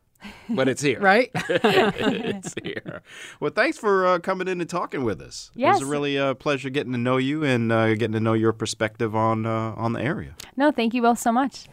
but 0.49 0.69
it's 0.69 0.83
here. 0.83 1.01
Right? 1.01 1.31
it's 1.35 2.55
here. 2.63 3.03
Well, 3.41 3.51
thanks 3.55 3.79
for 3.79 4.07
uh, 4.07 4.19
coming 4.19 4.49
in 4.49 4.61
and 4.61 4.69
talking 4.69 5.05
with 5.05 5.21
us. 5.21 5.51
Yes. 5.55 5.77
It 5.77 5.81
was 5.81 5.89
a 5.89 5.91
really 5.91 6.19
uh, 6.19 6.35
pleasure 6.35 6.71
getting 6.71 6.93
to 6.93 6.99
know 6.99 7.17
you 7.17 7.45
and 7.45 7.73
uh, 7.73 7.95
getting 7.95 8.13
to 8.13 8.21
know 8.21 8.35
your 8.35 8.53
perspective 8.53 9.15
on 9.15 9.47
uh, 9.47 9.75
on 9.77 9.93
the 9.93 10.01
area. 10.01 10.35
No, 10.57 10.71
thank 10.71 10.95
you 10.95 11.03
both 11.03 11.19
so 11.19 11.33
much. 11.33 11.67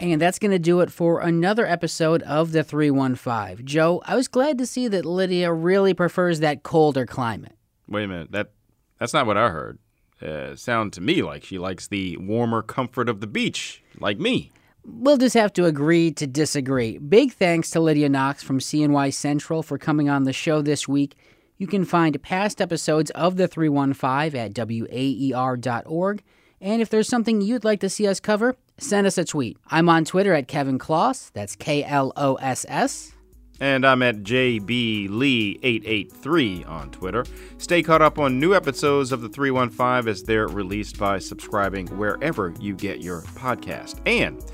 And 0.00 0.20
that's 0.20 0.40
going 0.40 0.50
to 0.50 0.58
do 0.58 0.80
it 0.80 0.90
for 0.90 1.20
another 1.20 1.64
episode 1.64 2.22
of 2.22 2.50
the 2.50 2.64
315. 2.64 3.64
Joe, 3.64 4.02
I 4.04 4.16
was 4.16 4.26
glad 4.26 4.58
to 4.58 4.66
see 4.66 4.88
that 4.88 5.04
Lydia 5.04 5.52
really 5.52 5.94
prefers 5.94 6.40
that 6.40 6.64
colder 6.64 7.06
climate. 7.06 7.56
Wait 7.86 8.04
a 8.04 8.08
minute. 8.08 8.32
That 8.32 8.50
that's 8.98 9.12
not 9.12 9.26
what 9.26 9.36
I 9.36 9.50
heard. 9.50 9.78
Uh, 10.20 10.56
sound 10.56 10.92
to 10.94 11.00
me 11.00 11.22
like 11.22 11.44
she 11.44 11.58
likes 11.58 11.88
the 11.88 12.16
warmer 12.16 12.62
comfort 12.62 13.08
of 13.08 13.20
the 13.20 13.26
beach, 13.26 13.82
like 13.98 14.18
me. 14.18 14.50
We'll 14.84 15.16
just 15.16 15.34
have 15.34 15.52
to 15.54 15.64
agree 15.66 16.10
to 16.12 16.26
disagree. 16.26 16.98
Big 16.98 17.32
thanks 17.32 17.70
to 17.70 17.80
Lydia 17.80 18.08
Knox 18.08 18.42
from 18.42 18.58
CNY 18.58 19.14
Central 19.14 19.62
for 19.62 19.78
coming 19.78 20.08
on 20.08 20.24
the 20.24 20.32
show 20.32 20.60
this 20.60 20.88
week. 20.88 21.14
You 21.56 21.68
can 21.68 21.84
find 21.84 22.20
past 22.22 22.60
episodes 22.60 23.12
of 23.12 23.36
the 23.36 23.46
315 23.46 24.36
at 24.36 24.54
waer.org. 24.54 26.22
And 26.60 26.82
if 26.82 26.90
there's 26.90 27.08
something 27.08 27.40
you'd 27.40 27.64
like 27.64 27.78
to 27.80 27.88
see 27.88 28.08
us 28.08 28.20
cover, 28.20 28.56
send 28.78 29.06
us 29.06 29.18
a 29.18 29.24
tweet. 29.24 29.56
I'm 29.68 29.88
on 29.88 30.04
Twitter 30.04 30.34
at 30.34 30.48
Kevin 30.48 30.78
Kloss. 30.78 31.30
That's 31.32 31.56
K 31.56 31.84
L 31.84 32.12
O 32.16 32.34
S 32.36 32.64
S. 32.68 33.12
And 33.60 33.86
I'm 33.86 34.02
at 34.02 34.22
JBLee883 34.24 36.68
on 36.68 36.90
Twitter. 36.90 37.24
Stay 37.58 37.84
caught 37.84 38.02
up 38.02 38.18
on 38.18 38.40
new 38.40 38.54
episodes 38.54 39.12
of 39.12 39.20
the 39.20 39.28
315 39.28 40.10
as 40.10 40.24
they're 40.24 40.48
released 40.48 40.98
by 40.98 41.20
subscribing 41.20 41.86
wherever 41.96 42.52
you 42.58 42.74
get 42.74 43.02
your 43.02 43.22
podcast. 43.22 44.00
And 44.04 44.44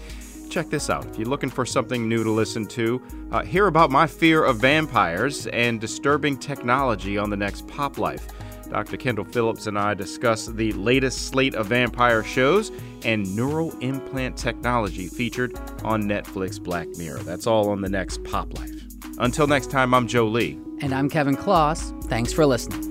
check 0.48 0.70
this 0.70 0.90
out 0.90 1.06
if 1.06 1.18
you're 1.18 1.28
looking 1.28 1.50
for 1.50 1.64
something 1.66 2.08
new 2.08 2.24
to 2.24 2.30
listen 2.30 2.66
to, 2.66 3.02
uh, 3.30 3.42
hear 3.44 3.66
about 3.66 3.90
my 3.90 4.06
fear 4.06 4.44
of 4.44 4.56
vampires 4.58 5.46
and 5.48 5.80
disturbing 5.80 6.36
technology 6.36 7.18
on 7.18 7.30
the 7.30 7.36
next 7.36 7.66
Pop 7.68 7.98
Life. 7.98 8.26
Dr. 8.70 8.96
Kendall 8.96 9.24
Phillips 9.24 9.66
and 9.66 9.78
I 9.78 9.94
discuss 9.94 10.46
the 10.46 10.72
latest 10.72 11.28
slate 11.28 11.54
of 11.54 11.66
vampire 11.66 12.22
shows 12.22 12.70
and 13.04 13.34
neural 13.34 13.76
implant 13.80 14.36
technology 14.36 15.08
featured 15.08 15.58
on 15.84 16.02
Netflix 16.02 16.62
Black 16.62 16.88
Mirror. 16.96 17.20
That's 17.20 17.46
all 17.46 17.70
on 17.70 17.80
the 17.80 17.88
next 17.88 18.22
Pop 18.24 18.58
Life. 18.58 18.82
Until 19.18 19.46
next 19.46 19.70
time, 19.70 19.94
I'm 19.94 20.06
Joe 20.06 20.26
Lee. 20.26 20.58
And 20.80 20.94
I'm 20.94 21.08
Kevin 21.08 21.36
Kloss. 21.36 21.92
Thanks 22.04 22.32
for 22.32 22.46
listening. 22.46 22.87